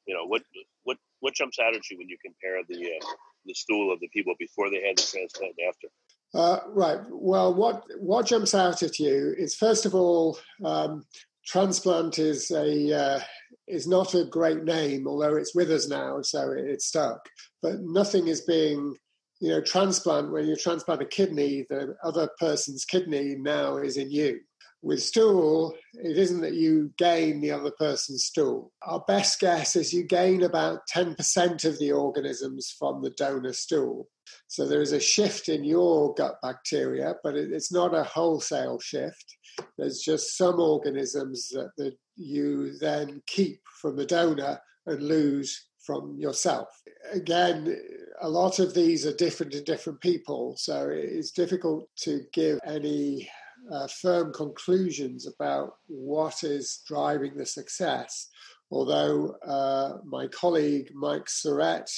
You 0.06 0.14
know, 0.14 0.24
what 0.26 0.42
what 0.84 0.98
what 1.20 1.34
jumps 1.34 1.58
out 1.58 1.74
at 1.74 1.90
you 1.90 1.98
when 1.98 2.08
you 2.08 2.16
compare 2.24 2.62
the 2.68 2.76
uh, 2.76 3.06
the 3.44 3.54
stool 3.54 3.92
of 3.92 4.00
the 4.00 4.08
people 4.08 4.34
before 4.38 4.70
they 4.70 4.86
had 4.86 4.96
the 4.96 5.02
transplant 5.02 5.54
and 5.58 5.68
after? 5.68 5.88
Uh, 6.36 6.60
right. 6.68 7.00
Well, 7.08 7.54
what 7.54 7.84
what 7.98 8.26
jumps 8.26 8.54
out 8.54 8.82
at 8.82 8.98
you 8.98 9.34
is 9.38 9.54
first 9.54 9.86
of 9.86 9.94
all, 9.94 10.38
um, 10.64 11.04
transplant 11.46 12.18
is 12.18 12.50
a 12.50 12.92
uh, 12.92 13.20
is 13.66 13.86
not 13.86 14.14
a 14.14 14.24
great 14.24 14.64
name, 14.64 15.08
although 15.08 15.36
it's 15.36 15.54
with 15.54 15.70
us 15.70 15.88
now, 15.88 16.20
so 16.22 16.52
it's 16.54 16.86
stuck. 16.86 17.20
But 17.62 17.80
nothing 17.80 18.28
is 18.28 18.42
being 18.42 18.96
you 19.40 19.50
know, 19.50 19.60
transplant, 19.60 20.32
when 20.32 20.46
you 20.46 20.56
transplant 20.56 21.02
a 21.02 21.06
kidney, 21.06 21.66
the 21.68 21.94
other 22.02 22.28
person's 22.38 22.84
kidney 22.84 23.36
now 23.38 23.76
is 23.76 23.96
in 23.96 24.10
you. 24.10 24.40
With 24.82 25.02
stool, 25.02 25.74
it 25.94 26.16
isn't 26.16 26.42
that 26.42 26.54
you 26.54 26.92
gain 26.96 27.40
the 27.40 27.50
other 27.50 27.72
person's 27.72 28.24
stool. 28.24 28.72
Our 28.82 29.02
best 29.08 29.40
guess 29.40 29.74
is 29.74 29.92
you 29.92 30.04
gain 30.04 30.42
about 30.42 30.80
10% 30.94 31.64
of 31.64 31.78
the 31.78 31.92
organisms 31.92 32.74
from 32.78 33.02
the 33.02 33.10
donor 33.10 33.52
stool. 33.52 34.08
So 34.48 34.66
there 34.66 34.82
is 34.82 34.92
a 34.92 35.00
shift 35.00 35.48
in 35.48 35.64
your 35.64 36.14
gut 36.14 36.36
bacteria, 36.42 37.14
but 37.24 37.36
it's 37.36 37.72
not 37.72 37.94
a 37.94 38.04
wholesale 38.04 38.78
shift. 38.78 39.36
There's 39.78 40.00
just 40.00 40.36
some 40.36 40.60
organisms 40.60 41.48
that, 41.48 41.70
that 41.78 41.96
you 42.16 42.76
then 42.78 43.22
keep 43.26 43.60
from 43.80 43.96
the 43.96 44.06
donor 44.06 44.60
and 44.86 45.02
lose 45.02 45.66
from 45.84 46.16
yourself. 46.18 46.68
Again, 47.12 47.76
a 48.20 48.28
lot 48.28 48.58
of 48.58 48.74
these 48.74 49.06
are 49.06 49.14
different 49.14 49.54
in 49.54 49.64
different 49.64 50.00
people, 50.00 50.56
so 50.56 50.88
it's 50.90 51.30
difficult 51.30 51.88
to 51.98 52.22
give 52.32 52.58
any 52.64 53.28
uh, 53.70 53.86
firm 54.00 54.32
conclusions 54.32 55.26
about 55.26 55.74
what 55.86 56.44
is 56.44 56.82
driving 56.86 57.36
the 57.36 57.46
success. 57.46 58.28
Although 58.70 59.36
uh, 59.46 59.98
my 60.04 60.26
colleague 60.28 60.90
Mike 60.94 61.26
Surette, 61.26 61.92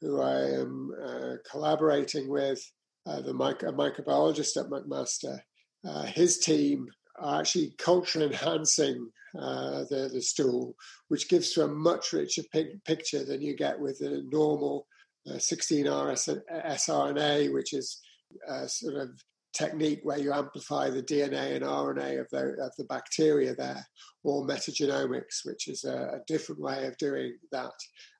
who 0.00 0.20
I 0.20 0.60
am 0.60 0.90
uh, 1.02 1.34
collaborating 1.50 2.28
with, 2.28 2.62
uh, 3.06 3.20
the 3.22 3.32
micro- 3.32 3.72
microbiologist 3.72 4.56
at 4.56 4.70
McMaster, 4.70 5.38
uh, 5.86 6.02
his 6.02 6.38
team 6.38 6.86
are 7.18 7.40
actually 7.40 7.74
culture 7.78 8.22
enhancing 8.22 9.10
uh, 9.38 9.84
the, 9.90 10.10
the 10.12 10.20
stool, 10.20 10.74
which 11.08 11.28
gives 11.28 11.56
you 11.56 11.62
a 11.62 11.68
much 11.68 12.12
richer 12.12 12.42
picture 12.84 13.24
than 13.24 13.40
you 13.40 13.56
get 13.56 13.78
with 13.78 14.00
a 14.00 14.22
normal 14.30 14.86
16S 15.28 16.40
rRNA, 16.88 17.52
which 17.52 17.72
is 17.72 18.00
sort 18.66 18.94
of 18.96 19.10
technique 19.52 20.00
where 20.02 20.18
you 20.18 20.32
amplify 20.32 20.90
the 20.90 21.02
DNA 21.02 21.56
and 21.56 21.64
RNA 21.64 22.20
of 22.20 22.28
the, 22.30 22.56
of 22.62 22.72
the 22.76 22.84
bacteria 22.84 23.54
there, 23.54 23.84
or 24.22 24.46
metagenomics, 24.46 25.44
which 25.44 25.68
is 25.68 25.84
a, 25.84 25.96
a 25.96 26.20
different 26.26 26.60
way 26.60 26.86
of 26.86 26.96
doing 26.98 27.36
that. 27.52 27.72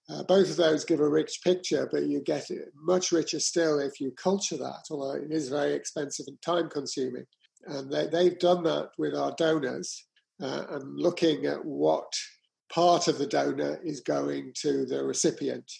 Uh, 0.08 0.24
both 0.24 0.50
of 0.50 0.56
those 0.56 0.84
give 0.84 1.00
a 1.00 1.08
rich 1.08 1.40
picture, 1.44 1.88
but 1.92 2.06
you 2.06 2.20
get 2.20 2.48
much 2.74 3.12
richer 3.12 3.38
still 3.38 3.78
if 3.78 4.00
you 4.00 4.10
culture 4.12 4.56
that, 4.56 4.82
although 4.90 5.16
it 5.16 5.30
is 5.30 5.48
very 5.48 5.72
expensive 5.72 6.26
and 6.26 6.40
time 6.42 6.68
consuming. 6.68 7.24
And 7.66 7.92
they, 7.92 8.24
have 8.24 8.38
done 8.38 8.64
that 8.64 8.90
with 8.98 9.14
our 9.14 9.32
donors 9.36 10.06
uh, 10.42 10.64
and 10.70 10.98
looking 10.98 11.46
at 11.46 11.64
what 11.64 12.12
part 12.72 13.06
of 13.06 13.18
the 13.18 13.26
donor 13.26 13.78
is 13.84 14.00
going 14.00 14.52
to 14.62 14.84
the 14.86 15.04
recipient. 15.04 15.70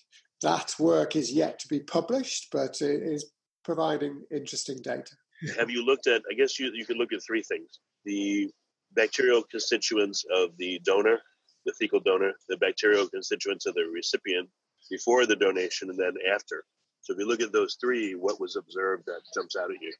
That 0.43 0.75
work 0.79 1.17
is 1.17 1.33
yet 1.33 1.59
to 1.61 1.69
be 1.69 1.81
published, 1.81 2.49
but 2.53 2.81
it 2.81 3.03
is 3.03 3.33
providing 3.65 4.23
interesting 4.31 4.79
data 4.83 5.17
have 5.59 5.71
you 5.71 5.85
looked 5.85 6.07
at? 6.07 6.23
I 6.31 6.35
guess 6.35 6.59
you 6.59 6.71
you 6.75 6.85
could 6.85 6.97
look 6.97 7.13
at 7.13 7.23
three 7.27 7.43
things: 7.43 7.81
the 8.05 8.51
bacterial 8.95 9.43
constituents 9.51 10.25
of 10.33 10.51
the 10.59 10.81
donor, 10.85 11.19
the 11.67 11.73
fecal 11.79 12.01
donor, 12.01 12.33
the 12.49 12.57
bacterial 12.59 13.09
constituents 13.09 13.67
of 13.67 13.75
the 13.75 13.85
recipient 13.93 14.49
before 14.91 15.27
the 15.27 15.37
donation, 15.37 15.91
and 15.91 15.99
then 15.99 16.15
after. 16.33 16.65
So 17.03 17.15
if 17.15 17.19
you 17.19 17.27
look 17.27 17.41
at 17.41 17.53
those 17.53 17.77
three, 17.81 18.15
what 18.15 18.41
was 18.41 18.57
observed 18.57 19.05
that 19.07 19.21
jumps 19.35 19.57
out 19.57 19.71
at 19.71 19.81
you? 19.81 19.93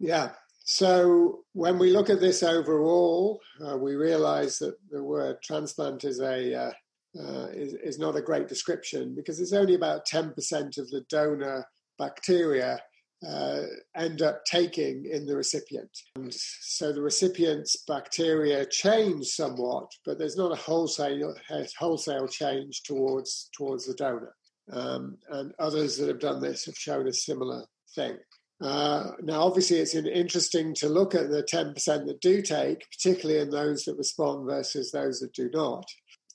Yeah. 0.00 0.30
So 0.64 1.44
when 1.52 1.78
we 1.78 1.92
look 1.92 2.10
at 2.10 2.20
this 2.20 2.42
overall, 2.42 3.40
uh, 3.64 3.76
we 3.76 3.94
realize 3.94 4.58
that 4.58 4.74
the 4.90 5.02
word 5.02 5.36
transplant 5.42 6.04
is 6.04 6.20
a 6.20 6.54
uh, 6.54 6.72
uh, 7.18 7.46
is, 7.52 7.74
is 7.74 7.98
not 7.98 8.16
a 8.16 8.22
great 8.22 8.48
description 8.48 9.14
because 9.14 9.40
it's 9.40 9.54
only 9.54 9.74
about 9.74 10.06
10% 10.06 10.34
of 10.78 10.90
the 10.90 11.04
donor 11.08 11.66
bacteria 11.98 12.78
uh, 13.26 13.62
end 13.96 14.22
up 14.22 14.44
taking 14.44 15.04
in 15.10 15.26
the 15.26 15.36
recipient. 15.36 15.90
And 16.16 16.32
so 16.32 16.92
the 16.92 17.02
recipient's 17.02 17.76
bacteria 17.86 18.64
change 18.66 19.26
somewhat, 19.26 19.90
but 20.04 20.18
there's 20.18 20.36
not 20.36 20.52
a 20.52 20.56
wholesale 20.56 21.34
wholesale 21.78 22.28
change 22.28 22.82
towards 22.84 23.50
towards 23.56 23.86
the 23.86 23.94
donor. 23.94 24.34
Um, 24.70 25.16
and 25.30 25.52
others 25.58 25.96
that 25.96 26.08
have 26.08 26.20
done 26.20 26.40
this 26.40 26.66
have 26.66 26.76
shown 26.76 27.08
a 27.08 27.12
similar 27.12 27.64
thing. 27.94 28.18
Uh, 28.60 29.12
now, 29.22 29.40
obviously, 29.40 29.78
it's 29.78 29.94
interesting 29.94 30.74
to 30.74 30.88
look 30.88 31.14
at 31.14 31.30
the 31.30 31.42
10% 31.42 31.74
that 31.74 32.20
do 32.20 32.42
take, 32.42 32.84
particularly 32.90 33.40
in 33.40 33.50
those 33.50 33.84
that 33.84 33.96
respond 33.96 34.46
versus 34.46 34.90
those 34.90 35.20
that 35.20 35.32
do 35.32 35.48
not. 35.54 35.86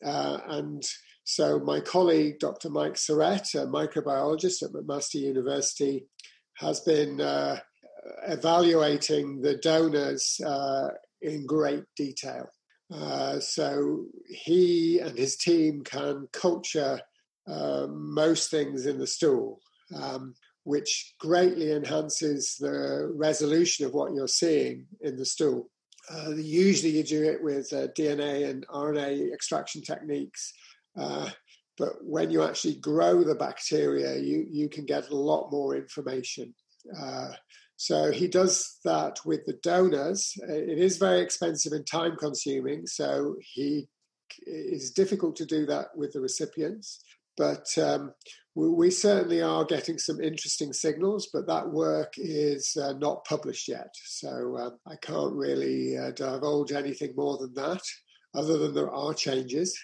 Uh, 0.04 0.39
and 0.48 0.84
So 1.26 1.60
my 1.60 1.80
colleague, 1.80 2.39
Dr. 2.39 2.69
Mike 2.69 2.96
Surette, 2.96 3.56
a 3.56 3.65
microbiologist 3.65 4.62
at 4.62 4.72
McMaster 4.72 5.15
University, 5.15 6.06
has 6.56 6.82
been 6.82 7.20
uh, 7.20 7.60
evaluating 8.28 9.42
the 9.42 9.56
donors 9.58 10.39
uh, 10.46 10.89
in 11.22 11.46
great 11.46 11.84
detail. 11.96 12.50
Uh, 12.94 13.39
so 13.39 14.06
he 14.28 15.00
and 15.00 15.18
his 15.18 15.36
team 15.36 15.84
can 15.84 16.28
culture 16.32 17.00
uh, 17.48 17.88
most 17.89 18.52
things 18.52 18.86
in 18.86 19.00
the 19.00 19.08
stool, 19.08 19.60
um, 19.96 20.34
which 20.63 21.16
greatly 21.20 21.72
enhances 21.72 22.56
the 22.60 23.12
resolution 23.16 23.86
of 23.86 23.94
what 23.94 24.13
you're 24.13 24.28
seeing 24.28 24.86
in 25.02 25.16
the 25.18 25.26
stool. 25.26 25.70
Uh, 26.10 26.32
usually, 26.36 26.92
you 26.92 27.04
do 27.04 27.24
it 27.24 27.42
with 27.42 27.72
uh, 27.74 27.88
DNA 27.98 28.50
and 28.50 28.68
RNA 28.68 29.34
extraction 29.34 29.82
techniques. 29.82 30.54
But 31.77 31.93
when 32.03 32.29
you 32.29 32.43
actually 32.43 32.75
grow 32.75 33.23
the 33.23 33.36
bacteria, 33.36 34.17
you, 34.17 34.45
you 34.49 34.69
can 34.69 34.86
get 34.86 35.09
a 35.09 35.15
lot 35.15 35.51
more 35.51 35.75
information. 35.75 36.53
Uh, 36.99 37.31
so 37.75 38.12
he 38.12 38.27
does 38.27 38.77
that 38.86 39.17
with 39.25 39.45
the 39.45 39.57
donors. 39.63 40.33
It 40.47 40.77
is 40.77 40.97
very 40.97 41.21
expensive 41.21 41.73
and 41.73 41.86
time 41.86 42.15
consuming, 42.17 42.86
so 42.86 43.36
he 43.39 43.89
is 44.45 44.91
difficult 44.91 45.36
to 45.38 45.45
do 45.45 45.65
that 45.65 45.88
with 45.95 46.13
the 46.13 46.21
recipients. 46.21 47.03
But 47.36 47.67
um, 47.77 48.13
we, 48.55 48.69
we, 48.69 48.91
certainly 48.91 49.41
are 49.41 49.65
getting 49.65 49.97
some 49.97 50.21
interesting 50.21 50.71
signals, 50.71 51.29
but 51.33 51.47
that 51.47 51.71
work 51.71 52.13
is 52.17 52.77
uh, 52.79 52.93
not 52.93 53.25
published 53.25 53.67
yet. 53.67 53.89
So 54.05 54.57
um, 54.57 54.77
I 54.88 54.95
can't 55.01 55.33
really 55.33 55.97
uh, 55.97 56.12
divulge 56.12 56.71
anything 56.71 57.13
more 57.15 57.38
than 57.38 57.53
that, 57.55 57.81
other 58.36 58.59
than 58.59 58.75
there 58.75 58.91
are 58.91 59.13
changes. 59.15 59.75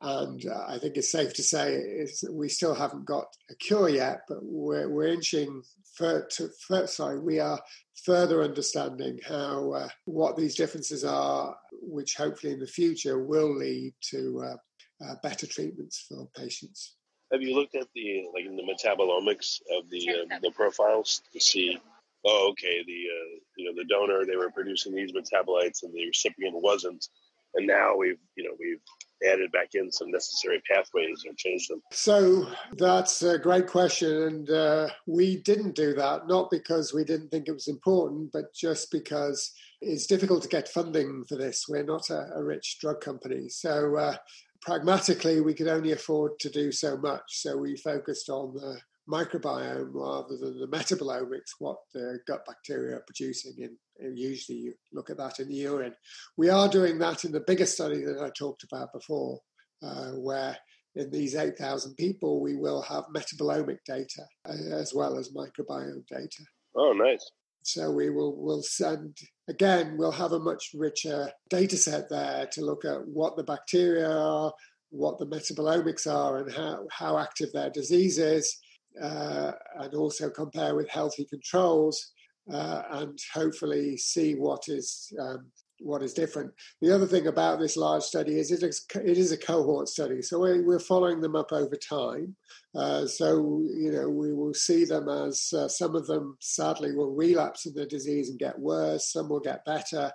And 0.00 0.46
uh, 0.46 0.64
I 0.68 0.78
think 0.78 0.96
it's 0.96 1.10
safe 1.10 1.34
to 1.34 1.42
say 1.42 1.74
is 1.74 2.24
we 2.30 2.48
still 2.48 2.74
haven't 2.74 3.04
got 3.04 3.26
a 3.50 3.54
cure 3.56 3.88
yet, 3.88 4.20
but 4.28 4.38
we're, 4.42 4.88
we're 4.88 5.08
inching 5.08 5.62
for, 5.94 6.26
to, 6.36 6.48
for, 6.66 6.86
sorry, 6.86 7.18
we 7.18 7.40
are 7.40 7.60
further 8.04 8.42
understanding 8.42 9.18
how 9.26 9.72
uh, 9.72 9.88
what 10.04 10.36
these 10.36 10.54
differences 10.54 11.04
are, 11.04 11.56
which 11.82 12.14
hopefully 12.14 12.52
in 12.52 12.60
the 12.60 12.66
future 12.66 13.22
will 13.24 13.54
lead 13.56 13.94
to 14.10 14.42
uh, 14.44 14.56
uh 15.04 15.14
better 15.22 15.46
treatments 15.46 16.06
for 16.08 16.28
patients. 16.36 16.94
Have 17.32 17.42
you 17.42 17.54
looked 17.54 17.74
at 17.74 17.88
the 17.94 18.24
like 18.32 18.44
the 18.44 18.62
metabolomics 18.62 19.60
of 19.76 19.90
the 19.90 20.08
uh, 20.10 20.38
the 20.40 20.50
profiles 20.52 21.22
to 21.32 21.40
see? 21.40 21.78
Oh, 22.24 22.48
okay. 22.50 22.82
The 22.86 22.92
uh, 22.92 23.38
you 23.56 23.66
know 23.66 23.72
the 23.76 23.88
donor 23.88 24.24
they 24.24 24.36
were 24.36 24.50
producing 24.50 24.94
these 24.94 25.12
metabolites 25.12 25.82
and 25.82 25.92
the 25.92 26.06
recipient 26.06 26.54
wasn't, 26.54 27.06
and 27.54 27.66
now 27.66 27.96
we've 27.96 28.18
you 28.36 28.44
know 28.44 28.56
we've 28.58 28.80
added 29.26 29.50
back 29.52 29.74
in 29.74 29.90
some 29.90 30.10
necessary 30.10 30.62
pathways 30.70 31.24
or 31.26 31.34
changed 31.36 31.70
them? 31.70 31.82
So 31.92 32.46
that's 32.76 33.22
a 33.22 33.38
great 33.38 33.66
question. 33.66 34.22
And 34.22 34.50
uh, 34.50 34.88
we 35.06 35.42
didn't 35.42 35.74
do 35.74 35.94
that, 35.94 36.26
not 36.26 36.50
because 36.50 36.94
we 36.94 37.04
didn't 37.04 37.30
think 37.30 37.48
it 37.48 37.52
was 37.52 37.68
important, 37.68 38.30
but 38.32 38.54
just 38.54 38.90
because 38.90 39.52
it's 39.80 40.06
difficult 40.06 40.42
to 40.42 40.48
get 40.48 40.68
funding 40.68 41.24
for 41.28 41.36
this. 41.36 41.66
We're 41.68 41.84
not 41.84 42.10
a, 42.10 42.28
a 42.34 42.42
rich 42.42 42.78
drug 42.80 43.00
company. 43.00 43.48
So 43.48 43.96
uh, 43.96 44.16
pragmatically, 44.62 45.40
we 45.40 45.54
could 45.54 45.68
only 45.68 45.92
afford 45.92 46.38
to 46.40 46.50
do 46.50 46.72
so 46.72 46.96
much. 46.96 47.22
So 47.28 47.56
we 47.56 47.76
focused 47.76 48.28
on 48.28 48.54
the 48.54 48.78
microbiome 49.10 49.90
rather 49.92 50.36
than 50.36 50.60
the 50.60 50.68
metabolomics, 50.68 51.54
what 51.58 51.78
the 51.94 52.18
gut 52.26 52.44
bacteria 52.46 52.96
are 52.96 53.04
producing. 53.06 53.54
In, 53.58 54.16
usually, 54.16 54.58
you 54.58 54.74
look 54.92 55.10
at 55.10 55.16
that 55.16 55.40
in 55.40 55.48
the 55.48 55.54
urine. 55.54 55.94
We 56.36 56.50
are 56.50 56.68
doing 56.68 56.98
that 56.98 57.24
in 57.24 57.32
the 57.32 57.40
bigger 57.46 57.66
study 57.66 58.04
that 58.04 58.20
I 58.22 58.30
talked 58.38 58.64
about 58.64 58.92
before, 58.92 59.40
uh, 59.82 60.12
where 60.12 60.56
in 60.94 61.10
these 61.10 61.34
8,000 61.34 61.94
people, 61.94 62.40
we 62.40 62.56
will 62.56 62.82
have 62.82 63.04
metabolomic 63.14 63.78
data 63.86 64.24
uh, 64.48 64.74
as 64.74 64.92
well 64.94 65.18
as 65.18 65.30
microbiome 65.30 66.06
data. 66.08 66.44
Oh, 66.76 66.92
nice. 66.92 67.30
So 67.62 67.90
we 67.90 68.08
will 68.08 68.34
will 68.36 68.62
send 68.62 69.18
again. 69.48 69.96
We'll 69.98 70.12
have 70.12 70.32
a 70.32 70.38
much 70.38 70.70
richer 70.74 71.30
data 71.50 71.76
set 71.76 72.08
there 72.08 72.48
to 72.52 72.64
look 72.64 72.84
at 72.84 73.06
what 73.06 73.36
the 73.36 73.42
bacteria 73.42 74.08
are, 74.08 74.52
what 74.90 75.18
the 75.18 75.26
metabolomics 75.26 76.06
are, 76.10 76.38
and 76.38 76.50
how 76.50 76.86
how 76.90 77.18
active 77.18 77.52
their 77.52 77.68
disease 77.68 78.18
is, 78.18 78.58
uh, 79.00 79.52
and 79.76 79.94
also 79.94 80.30
compare 80.30 80.74
with 80.74 80.88
healthy 80.88 81.24
controls 81.24 82.12
uh, 82.52 82.82
and 82.90 83.18
hopefully 83.34 83.96
see 83.96 84.34
what 84.34 84.62
is 84.68 85.12
um, 85.20 85.46
what 85.80 86.02
is 86.02 86.12
different. 86.12 86.50
The 86.82 86.92
other 86.92 87.06
thing 87.06 87.28
about 87.28 87.60
this 87.60 87.76
large 87.76 88.02
study 88.02 88.38
is 88.38 88.50
it 88.50 88.64
is, 88.64 88.84
it 88.96 89.16
is 89.16 89.30
a 89.30 89.36
cohort 89.36 89.88
study, 89.88 90.22
so 90.22 90.40
we're 90.40 90.78
following 90.80 91.20
them 91.20 91.36
up 91.36 91.52
over 91.52 91.76
time. 91.76 92.34
Uh, 92.74 93.06
so 93.06 93.62
you 93.76 93.92
know 93.92 94.08
we 94.08 94.32
will 94.32 94.54
see 94.54 94.84
them 94.84 95.08
as 95.08 95.52
uh, 95.56 95.68
some 95.68 95.94
of 95.94 96.06
them 96.06 96.36
sadly 96.40 96.94
will 96.94 97.14
relapse 97.14 97.66
in 97.66 97.74
the 97.74 97.86
disease 97.86 98.28
and 98.28 98.38
get 98.38 98.58
worse. 98.58 99.12
Some 99.12 99.28
will 99.28 99.40
get 99.40 99.64
better. 99.64 100.10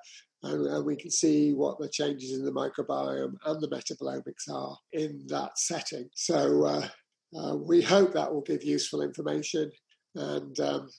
And, 0.45 0.67
and 0.67 0.85
we 0.85 0.97
can 0.97 1.09
see 1.09 1.53
what 1.53 1.79
the 1.79 1.87
changes 1.87 2.37
in 2.37 2.43
the 2.43 2.51
microbiome 2.51 3.35
and 3.45 3.61
the 3.61 3.69
metabolomics 3.69 4.53
are 4.53 4.77
in 4.91 5.23
that 5.27 5.57
setting. 5.57 6.09
So, 6.15 6.65
uh, 6.65 6.87
uh, 7.35 7.55
we 7.55 7.81
hope 7.81 8.13
that 8.13 8.33
will 8.33 8.41
give 8.41 8.63
useful 8.63 9.01
information. 9.01 9.71
And 10.15 10.59
um, 10.59 10.89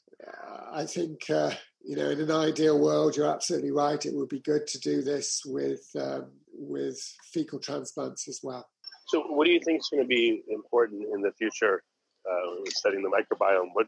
I 0.73 0.85
think, 0.87 1.31
uh, 1.31 1.53
you 1.85 1.97
know, 1.97 2.11
in 2.11 2.21
an 2.21 2.31
ideal 2.31 2.79
world, 2.79 3.17
you're 3.17 3.33
absolutely 3.33 3.71
right. 3.71 4.05
It 4.05 4.15
would 4.15 4.29
be 4.29 4.41
good 4.41 4.67
to 4.67 4.79
do 4.81 5.03
this 5.03 5.43
with 5.47 5.85
um, 6.01 6.33
with 6.53 6.99
fecal 7.33 7.59
transplants 7.59 8.29
as 8.29 8.41
well. 8.43 8.67
So, 9.09 9.23
what 9.29 9.45
do 9.45 9.53
you 9.53 9.61
think 9.65 9.81
is 9.81 9.89
going 9.91 10.03
to 10.03 10.09
be 10.09 10.43
important 10.49 11.05
in 11.15 11.21
the 11.21 11.33
future 11.33 11.83
uh, 12.29 12.65
studying 12.69 13.03
the 13.03 13.11
microbiome? 13.11 13.69
What 13.75 13.87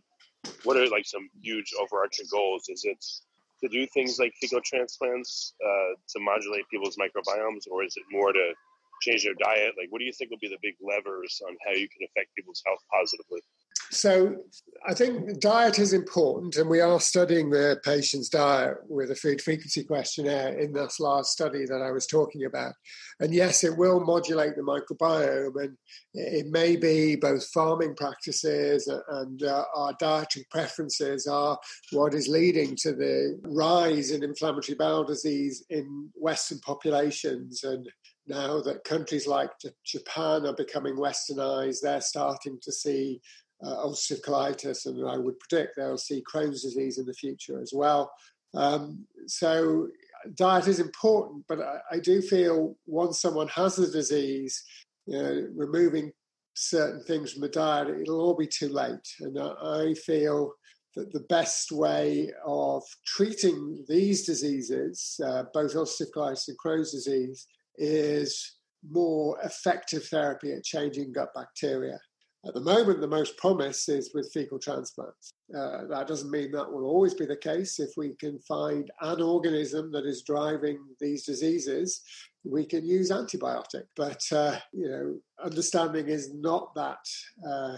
what 0.63 0.77
are 0.77 0.89
like 0.89 1.07
some 1.07 1.29
huge 1.43 1.73
overarching 1.81 2.27
goals? 2.31 2.69
Is 2.69 2.85
it 2.85 3.05
to 3.63 3.69
do 3.69 3.87
things 3.87 4.19
like 4.19 4.35
fecal 4.41 4.61
transplants 4.65 5.55
uh, 5.65 5.95
to 6.11 6.21
modulate 6.21 6.69
people's 6.71 6.97
microbiomes, 6.97 7.67
or 7.71 7.83
is 7.83 7.97
it 7.97 8.05
more 8.11 8.33
to 8.33 8.53
change 9.03 9.25
their 9.25 9.35
diet? 9.35 9.75
Like, 9.79 9.89
what 9.91 9.99
do 9.99 10.05
you 10.05 10.13
think 10.13 10.31
will 10.31 10.39
be 10.39 10.49
the 10.49 10.59
big 10.63 10.75
levers 10.81 11.41
on 11.47 11.57
how 11.67 11.73
you 11.73 11.89
can 11.89 12.07
affect 12.09 12.35
people's 12.35 12.63
health 12.67 12.81
positively? 12.93 13.41
So, 13.91 14.37
I 14.87 14.95
think 14.95 15.41
diet 15.41 15.79
is 15.79 15.93
important, 15.93 16.57
and 16.57 16.69
we 16.69 16.81
are 16.81 17.01
studying 17.01 17.51
the 17.51 17.81
patient's 17.85 18.29
diet 18.29 18.79
with 18.89 19.11
a 19.11 19.15
food 19.15 19.41
frequency 19.41 19.85
questionnaire 19.85 20.59
in 20.59 20.73
this 20.73 20.99
last 20.99 21.31
study 21.31 21.67
that 21.67 21.83
I 21.83 21.93
was 21.93 22.07
talking 22.07 22.45
about. 22.45 22.73
And 23.21 23.33
yes, 23.33 23.63
it 23.63 23.77
will 23.77 24.01
modulate 24.01 24.57
the 24.57 24.63
microbiome, 24.63 25.63
and 25.63 25.77
it 26.15 26.47
may 26.47 26.77
be 26.77 27.17
both 27.17 27.47
farming 27.53 27.95
practices 27.95 28.91
and 29.09 29.43
uh, 29.43 29.65
our 29.77 29.95
dietary 30.01 30.47
preferences 30.51 31.27
are 31.27 31.59
what 31.93 32.15
is 32.15 32.29
leading 32.29 32.77
to 32.77 32.93
the 32.93 33.39
rise 33.45 34.11
in 34.11 34.25
inflammatory 34.25 34.77
bowel 34.77 35.05
disease 35.05 35.65
in 35.71 36.11
Western 36.15 36.59
populations 36.61 37.63
and 37.63 37.89
now 38.29 38.61
that 38.63 38.85
countries 38.85 39.27
like 39.27 39.51
Japan 39.85 40.47
are 40.47 40.55
becoming 40.55 40.97
westernized, 40.97 41.81
they're 41.83 42.01
starting 42.01 42.59
to 42.63 42.73
see 42.73 43.21
uh, 43.63 43.77
ulcerative 43.87 44.23
colitis, 44.23 44.87
and 44.87 45.09
I 45.09 45.17
would 45.17 45.39
predict 45.39 45.77
they'll 45.77 45.99
see 45.99 46.23
Crohn's 46.31 46.63
disease 46.63 46.99
in 46.99 47.07
the 47.07 47.15
future 47.15 47.61
as 47.61 47.73
well. 47.75 48.11
Um, 48.55 49.07
so, 49.27 49.89
diet 50.35 50.69
is 50.69 50.81
important, 50.81 51.45
but 51.49 51.61
I, 51.61 51.79
I, 51.93 51.99
do 51.99 52.21
feel 52.21 52.77
once 52.87 53.21
someone 53.21 53.49
has 53.49 53.77
the 53.77 53.87
disease, 53.87 54.63
you 55.07 55.23
know, 55.23 55.49
removing 55.55 56.13
certain 56.55 57.03
things 57.05 57.33
from 57.33 57.43
the 57.43 57.49
diet, 57.49 57.89
it'll 57.89 58.21
all 58.21 58.37
be 58.37 58.47
too 58.47 58.69
late. 58.69 59.09
And 59.21 59.39
I 59.39 59.95
feel 59.95 60.53
that 60.97 61.13
the 61.13 61.27
best 61.29 61.71
way 61.71 62.31
of 62.45 62.83
treating 63.07 63.85
these 63.89 64.25
diseases, 64.25 65.21
uh, 65.25 65.45
both 65.53 65.75
ulcerative 65.75 66.11
colitis 66.15 66.49
and 66.49 66.59
Crohn's 66.59 66.93
disease, 66.93 67.47
is 67.79 68.57
more 68.89 69.39
effective 69.43 70.05
therapy 70.07 70.53
at 70.53 70.65
changing 70.65 71.13
gut 71.13 71.31
bacteria. 71.35 71.99
At 72.47 72.55
the 72.55 72.61
moment, 72.61 73.01
the 73.01 73.09
most 73.09 73.37
promise 73.39 73.89
is 73.89 74.13
with 74.15 74.31
fecal 74.33 74.59
transplants. 74.59 75.33
Uh, 75.57 75.87
that 75.89 76.07
doesn't 76.07 76.31
mean 76.31 76.53
that 76.53 76.71
will 76.71 76.85
always 76.85 77.15
be 77.15 77.27
the 77.27 77.37
case. 77.37 77.81
If 77.81 77.91
we 77.97 78.15
can 78.21 78.39
find 78.41 78.89
an 79.01 79.21
organism 79.21 79.91
that 79.93 80.07
is 80.07 80.23
driving 80.23 80.79
these 81.01 81.25
diseases, 81.25 82.03
we 82.45 82.65
can 82.65 82.85
use 82.85 83.11
antibiotic. 83.11 83.85
But 83.97 84.23
uh, 84.31 84.59
you 84.73 84.89
know, 84.89 85.19
understanding 85.45 86.09
is 86.09 86.35
not 86.35 86.73
that 86.77 87.05
uh, 87.49 87.77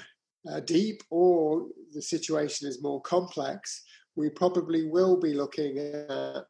uh 0.51 0.61
deep, 0.61 1.03
or 1.11 1.67
the 1.95 2.03
situation 2.03 2.69
is 2.69 2.83
more 2.83 3.01
complex. 3.01 3.85
We 4.17 4.29
probably 4.29 4.91
will 4.91 5.19
be 5.19 5.33
looking 5.33 5.79
at 5.79 6.47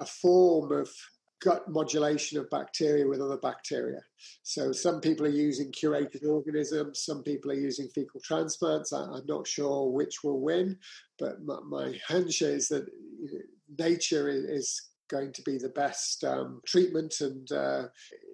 a 0.00 0.06
form 0.06 0.72
of 0.72 0.90
gut 1.42 1.68
modulation 1.68 2.38
of 2.38 2.48
bacteria 2.50 3.06
with 3.06 3.20
other 3.20 3.36
bacteria. 3.36 4.00
So 4.42 4.72
some 4.72 5.00
people 5.00 5.26
are 5.26 5.30
using 5.30 5.72
curated 5.72 6.24
organisms, 6.26 7.04
some 7.04 7.22
people 7.22 7.50
are 7.50 7.54
using 7.54 7.88
fecal 7.88 8.20
transplants. 8.20 8.92
I, 8.92 9.02
am 9.02 9.26
not 9.26 9.46
sure 9.46 9.90
which 9.90 10.22
will 10.22 10.40
win, 10.40 10.78
but 11.18 11.42
my, 11.44 11.58
my 11.68 12.00
hunch 12.06 12.42
is 12.42 12.68
that 12.68 12.86
nature 13.78 14.28
is 14.28 14.80
going 15.08 15.32
to 15.32 15.42
be 15.42 15.58
the 15.58 15.70
best 15.70 16.24
um, 16.24 16.60
treatment. 16.66 17.14
And 17.20 17.50
uh, 17.52 17.84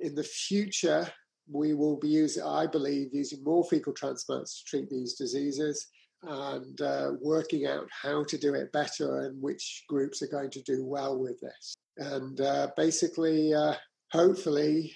in 0.01 0.15
the 0.15 0.25
future, 0.25 1.11
we 1.51 1.75
will 1.75 1.97
be 1.97 2.09
using, 2.09 2.43
I 2.45 2.67
believe, 2.67 3.09
using 3.13 3.43
more 3.43 3.65
fecal 3.65 3.95
transplants 3.95 4.59
to 4.59 4.65
treat 4.65 4.91
these 4.91 5.15
diseases 5.15 5.89
and 6.23 6.81
uh, 6.81 7.13
working 7.21 7.67
out 7.67 7.89
how 7.91 8.25
to 8.25 8.39
do 8.39 8.55
it 8.55 8.73
better 8.73 9.21
and 9.21 9.41
which 9.41 9.85
groups 9.89 10.23
are 10.23 10.29
going 10.29 10.51
to 10.51 10.63
do 10.63 10.85
well 10.85 11.19
with 11.19 11.41
this. 11.41 11.75
And 11.97 12.41
uh, 12.41 12.69
basically, 12.77 13.55
uh, 13.55 13.75
hopefully, 14.11 14.95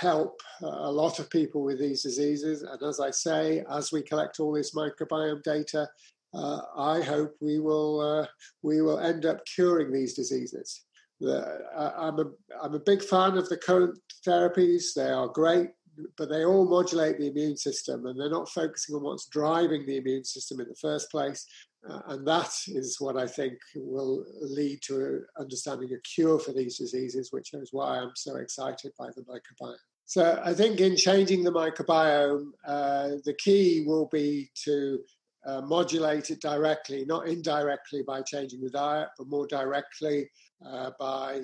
help 0.00 0.40
a 0.62 0.90
lot 0.90 1.18
of 1.18 1.30
people 1.30 1.62
with 1.62 1.78
these 1.78 2.02
diseases. 2.02 2.62
And 2.62 2.82
as 2.82 3.00
I 3.00 3.10
say, 3.10 3.64
as 3.70 3.92
we 3.92 4.02
collect 4.02 4.40
all 4.40 4.52
this 4.52 4.74
microbiome 4.74 5.42
data, 5.42 5.88
uh, 6.34 6.60
I 6.76 7.00
hope 7.00 7.34
we 7.40 7.58
will 7.58 8.00
uh, 8.00 8.26
we 8.62 8.82
will 8.82 8.98
end 8.98 9.24
up 9.24 9.44
curing 9.46 9.92
these 9.92 10.14
diseases. 10.14 10.84
The, 11.20 11.58
I'm 11.76 12.18
a 12.18 12.26
I'm 12.62 12.74
a 12.74 12.80
big 12.80 13.02
fan 13.02 13.38
of 13.38 13.48
the 13.48 13.56
current 13.56 13.98
therapies. 14.26 14.94
They 14.94 15.10
are 15.10 15.28
great 15.28 15.70
but 16.16 16.28
they 16.28 16.44
all 16.44 16.68
modulate 16.68 17.18
the 17.18 17.28
immune 17.28 17.56
system 17.56 18.06
and 18.06 18.18
they're 18.18 18.30
not 18.30 18.48
focusing 18.48 18.94
on 18.96 19.02
what's 19.02 19.26
driving 19.26 19.86
the 19.86 19.96
immune 19.96 20.24
system 20.24 20.60
in 20.60 20.68
the 20.68 20.74
first 20.74 21.10
place. 21.10 21.46
Uh, 21.88 22.00
and 22.08 22.26
that 22.26 22.50
is 22.68 22.96
what 22.98 23.16
I 23.16 23.26
think 23.26 23.54
will 23.74 24.24
lead 24.40 24.80
to 24.82 25.22
understanding 25.38 25.90
a 25.92 26.00
cure 26.00 26.38
for 26.38 26.52
these 26.52 26.78
diseases, 26.78 27.32
which 27.32 27.54
is 27.54 27.70
why 27.72 27.98
I'm 27.98 28.12
so 28.14 28.36
excited 28.36 28.92
by 28.98 29.08
the 29.14 29.22
microbiome. 29.22 29.76
So 30.04 30.40
I 30.42 30.54
think 30.54 30.80
in 30.80 30.96
changing 30.96 31.44
the 31.44 31.52
microbiome, 31.52 32.50
uh, 32.66 33.08
the 33.24 33.34
key 33.34 33.84
will 33.86 34.06
be 34.06 34.50
to 34.64 35.00
uh, 35.46 35.60
modulate 35.60 36.30
it 36.30 36.40
directly, 36.40 37.04
not 37.04 37.28
indirectly 37.28 38.02
by 38.06 38.22
changing 38.22 38.60
the 38.60 38.70
diet, 38.70 39.08
but 39.16 39.28
more 39.28 39.46
directly 39.46 40.28
uh, 40.66 40.90
by 40.98 41.42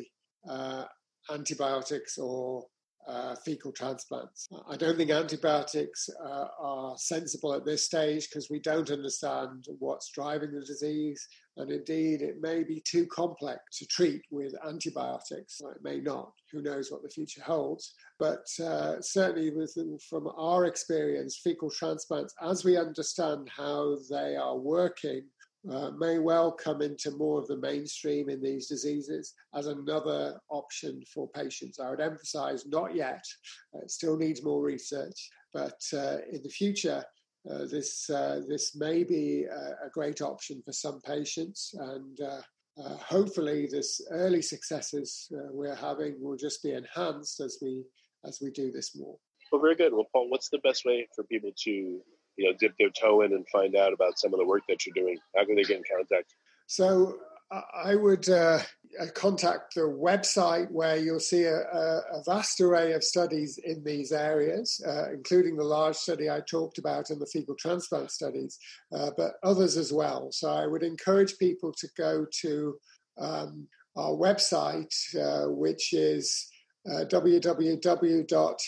uh, 0.49 0.85
antibiotics 1.31 2.19
or 2.19 2.65
uh, 3.09 3.35
fecal 3.45 3.73
transplants. 3.73 4.49
I 4.69 4.77
don't 4.77 4.97
think 4.97 5.11
antibiotics 5.11 6.09
uh, 6.25 6.47
are 6.61 6.95
sensible 6.97 7.55
at 7.55 7.65
this 7.65 7.85
stage 7.85 8.29
because 8.29 8.49
we 8.51 8.61
don't 8.61 8.91
understand 8.91 9.67
what's 9.79 10.11
driving 10.11 10.53
the 10.53 10.61
disease. 10.61 11.27
And 11.57 11.71
indeed, 11.71 12.21
it 12.21 12.41
may 12.41 12.65
be 12.65 12.83
too 12.85 13.07
complex 13.07 13.79
to 13.79 13.87
treat 13.87 14.23
with 14.31 14.55
antibiotics. 14.67 15.61
It 15.61 15.85
may 15.85 16.01
not. 16.01 16.33
Who 16.53 16.63
knows 16.63 16.91
what 16.91 17.03
the 17.03 17.11
future 17.11 17.43
holds? 17.43 17.95
But 18.19 18.47
uh, 18.63 19.01
certainly, 19.01 19.51
with, 19.51 19.77
from 20.09 20.29
our 20.37 20.65
experience, 20.65 21.41
fecal 21.45 21.71
transplants, 21.71 22.35
as 22.43 22.65
we 22.65 22.77
understand 22.77 23.49
how 23.57 23.97
they 24.11 24.35
are 24.35 24.57
working, 24.57 25.23
uh, 25.71 25.91
may 25.93 26.19
well 26.19 26.53
come 26.53 26.83
into 26.83 27.11
more 27.13 27.41
of 27.41 27.47
the 27.47 27.57
mainstream 27.57 28.29
in 28.29 28.43
these 28.43 28.69
diseases 28.69 29.35
as 29.55 29.67
another 29.67 30.39
option 30.51 31.03
for 31.13 31.29
patients. 31.29 31.81
I 31.81 31.91
would 31.91 32.01
emphasize 32.01 32.67
not 32.67 32.95
yet, 32.95 33.25
uh, 33.75 33.81
it 33.81 33.91
still 33.91 34.17
needs 34.17 34.45
more 34.45 34.63
research, 34.63 35.31
but 35.53 35.81
uh, 35.93 36.19
in 36.31 36.43
the 36.43 36.51
future, 36.51 37.05
uh, 37.51 37.67
this, 37.71 38.09
uh, 38.11 38.41
this 38.49 38.75
may 38.77 39.05
be 39.05 39.45
a, 39.45 39.87
a, 39.87 39.91
great 39.93 40.23
option 40.23 40.63
for 40.65 40.73
some 40.73 41.01
patients. 41.03 41.75
And 41.79 42.19
uh, 42.21 42.41
hopefully, 42.97 43.69
this 43.71 44.01
early 44.11 44.41
successes 44.41 45.29
we're 45.53 45.75
having 45.75 46.17
will 46.21 46.37
just 46.37 46.63
be 46.63 46.73
enhanced 46.73 47.41
as 47.41 47.59
we, 47.61 47.85
as 48.25 48.39
we 48.43 48.51
do 48.51 48.73
this 48.73 48.97
more. 48.97 49.17
Well, 49.53 49.61
very 49.61 49.77
good. 49.77 49.93
Well, 49.93 50.09
Paul, 50.11 50.31
what's 50.31 50.49
the 50.49 50.59
best 50.59 50.85
way 50.85 51.07
for 51.15 51.23
people 51.25 51.53
to 51.65 52.01
you 52.37 52.47
know 52.47 52.57
dip 52.59 52.73
their 52.79 52.91
toe 52.91 53.23
in 53.23 53.33
and 53.33 53.47
find 53.49 53.77
out 53.77 53.93
about 53.93 54.19
some 54.19 54.33
of 54.33 54.39
the 54.39 54.47
work 54.47 54.63
that 54.69 54.87
you're 54.87 54.95
doing? 54.95 55.19
How 55.37 55.45
can 55.45 55.57
they 55.57 55.63
get 55.63 55.79
in 55.79 55.85
contact? 55.97 56.35
So 56.67 57.19
I 57.51 57.95
would 57.95 58.29
uh, 58.29 58.59
uh, 59.01 59.07
contact 59.15 59.75
the 59.75 59.83
website 59.83 60.71
where 60.71 60.97
you'll 60.97 61.21
see 61.21 61.45
a, 61.45 61.57
a, 61.57 62.23
vast 62.25 62.61
array 62.61 62.93
of 62.93 63.05
studies 63.05 63.59
in 63.63 63.85
these 63.85 64.13
areas, 64.13 64.81
uh, 64.87 65.13
including 65.13 65.57
the 65.57 65.65
large 65.65 65.95
study 65.97 66.31
I 66.31 66.41
talked 66.41 66.79
about 66.79 67.11
and 67.11 67.21
the 67.21 67.27
fecal 67.27 67.55
transplant 67.55 68.11
studies, 68.11 68.59
uh, 68.93 69.11
but 69.17 69.35
others 69.43 69.77
as 69.77 69.93
well. 69.93 70.33
So 70.33 70.51
I 70.51 70.67
would 70.67 70.83
encourage 70.83 71.39
people 71.39 71.73
to 71.79 71.89
go 71.97 72.27
to 72.41 72.77
um, 73.19 73.69
our 73.97 74.13
website, 74.13 74.95
uh, 75.15 75.51
which 75.51 75.93
is 75.93 76.49
uh, 76.91 77.05
www 77.05 78.59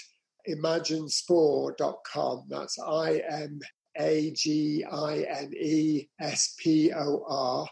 imaginespor.com. 0.48 2.44
That's 2.48 2.78
I 2.78 3.22
M 3.28 3.61
A 3.98 4.30
G 4.32 4.85
I 4.85 5.26
N 5.28 5.52
E 5.54 6.09
S 6.20 6.54
P 6.59 6.92
O 6.92 7.24
R 7.28 7.68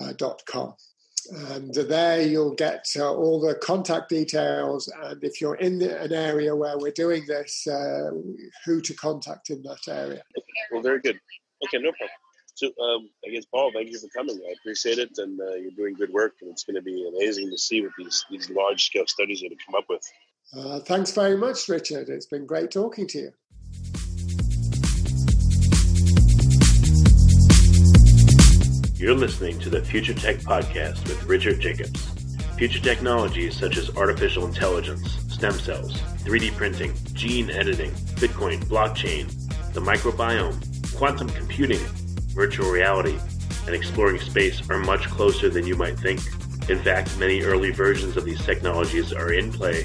uh, 0.00 0.12
dot 0.14 0.42
com. 0.46 0.74
And 1.30 1.74
there 1.74 2.20
you'll 2.22 2.54
get 2.54 2.86
uh, 2.96 3.12
all 3.12 3.40
the 3.40 3.54
contact 3.54 4.10
details. 4.10 4.92
And 5.02 5.24
if 5.24 5.40
you're 5.40 5.54
in 5.54 5.80
an 5.80 6.12
area 6.12 6.54
where 6.54 6.78
we're 6.78 6.90
doing 6.90 7.24
this, 7.26 7.66
uh, 7.66 8.10
who 8.64 8.80
to 8.82 8.94
contact 8.94 9.50
in 9.50 9.62
that 9.62 9.88
area. 9.88 10.22
Well, 10.70 10.82
very 10.82 11.00
good. 11.00 11.18
Okay, 11.64 11.78
no 11.78 11.92
problem. 11.92 12.10
So, 12.56 12.66
um, 12.66 13.08
I 13.26 13.30
guess, 13.30 13.46
Paul, 13.46 13.72
thank 13.74 13.90
you 13.90 13.98
for 13.98 14.08
coming. 14.16 14.38
I 14.46 14.52
appreciate 14.60 14.98
it. 14.98 15.10
And 15.16 15.40
uh, 15.40 15.54
you're 15.54 15.72
doing 15.76 15.94
good 15.94 16.10
work. 16.10 16.34
And 16.40 16.50
it's 16.50 16.64
going 16.64 16.76
to 16.76 16.82
be 16.82 17.08
amazing 17.16 17.50
to 17.50 17.58
see 17.58 17.80
what 17.82 17.92
these, 17.98 18.24
these 18.30 18.50
large 18.50 18.84
scale 18.84 19.06
studies 19.06 19.42
are 19.42 19.48
going 19.48 19.56
to 19.58 19.64
come 19.64 19.74
up 19.74 19.86
with. 19.88 20.02
Uh, 20.56 20.78
thanks 20.78 21.10
very 21.10 21.36
much, 21.36 21.68
Richard. 21.68 22.08
It's 22.08 22.26
been 22.26 22.46
great 22.46 22.70
talking 22.70 23.08
to 23.08 23.18
you. 23.18 23.32
You're 28.94 29.16
listening 29.16 29.58
to 29.60 29.70
the 29.70 29.82
Future 29.84 30.14
Tech 30.14 30.36
Podcast 30.36 31.06
with 31.08 31.24
Richard 31.24 31.58
Jacobs. 31.60 32.08
Future 32.56 32.80
technologies 32.80 33.58
such 33.58 33.76
as 33.76 33.94
artificial 33.96 34.46
intelligence, 34.46 35.18
stem 35.28 35.54
cells, 35.54 36.00
3D 36.22 36.54
printing, 36.56 36.94
gene 37.12 37.50
editing, 37.50 37.90
Bitcoin, 38.20 38.64
blockchain, 38.66 39.26
the 39.74 39.80
microbiome, 39.80 40.96
quantum 40.96 41.28
computing, 41.30 41.80
virtual 42.32 42.70
reality, 42.70 43.18
and 43.66 43.74
exploring 43.74 44.20
space 44.20 44.70
are 44.70 44.78
much 44.78 45.06
closer 45.08 45.50
than 45.50 45.66
you 45.66 45.74
might 45.74 45.98
think. 45.98 46.20
In 46.70 46.78
fact, 46.78 47.18
many 47.18 47.42
early 47.42 47.72
versions 47.72 48.16
of 48.16 48.24
these 48.24 48.42
technologies 48.44 49.12
are 49.12 49.32
in 49.32 49.52
play 49.52 49.84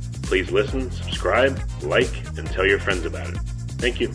Please 0.31 0.49
listen, 0.49 0.89
subscribe, 0.91 1.59
like, 1.81 2.07
and 2.37 2.47
tell 2.47 2.65
your 2.65 2.79
friends 2.79 3.03
about 3.03 3.27
it. 3.27 3.37
Thank 3.79 3.99
you. 3.99 4.13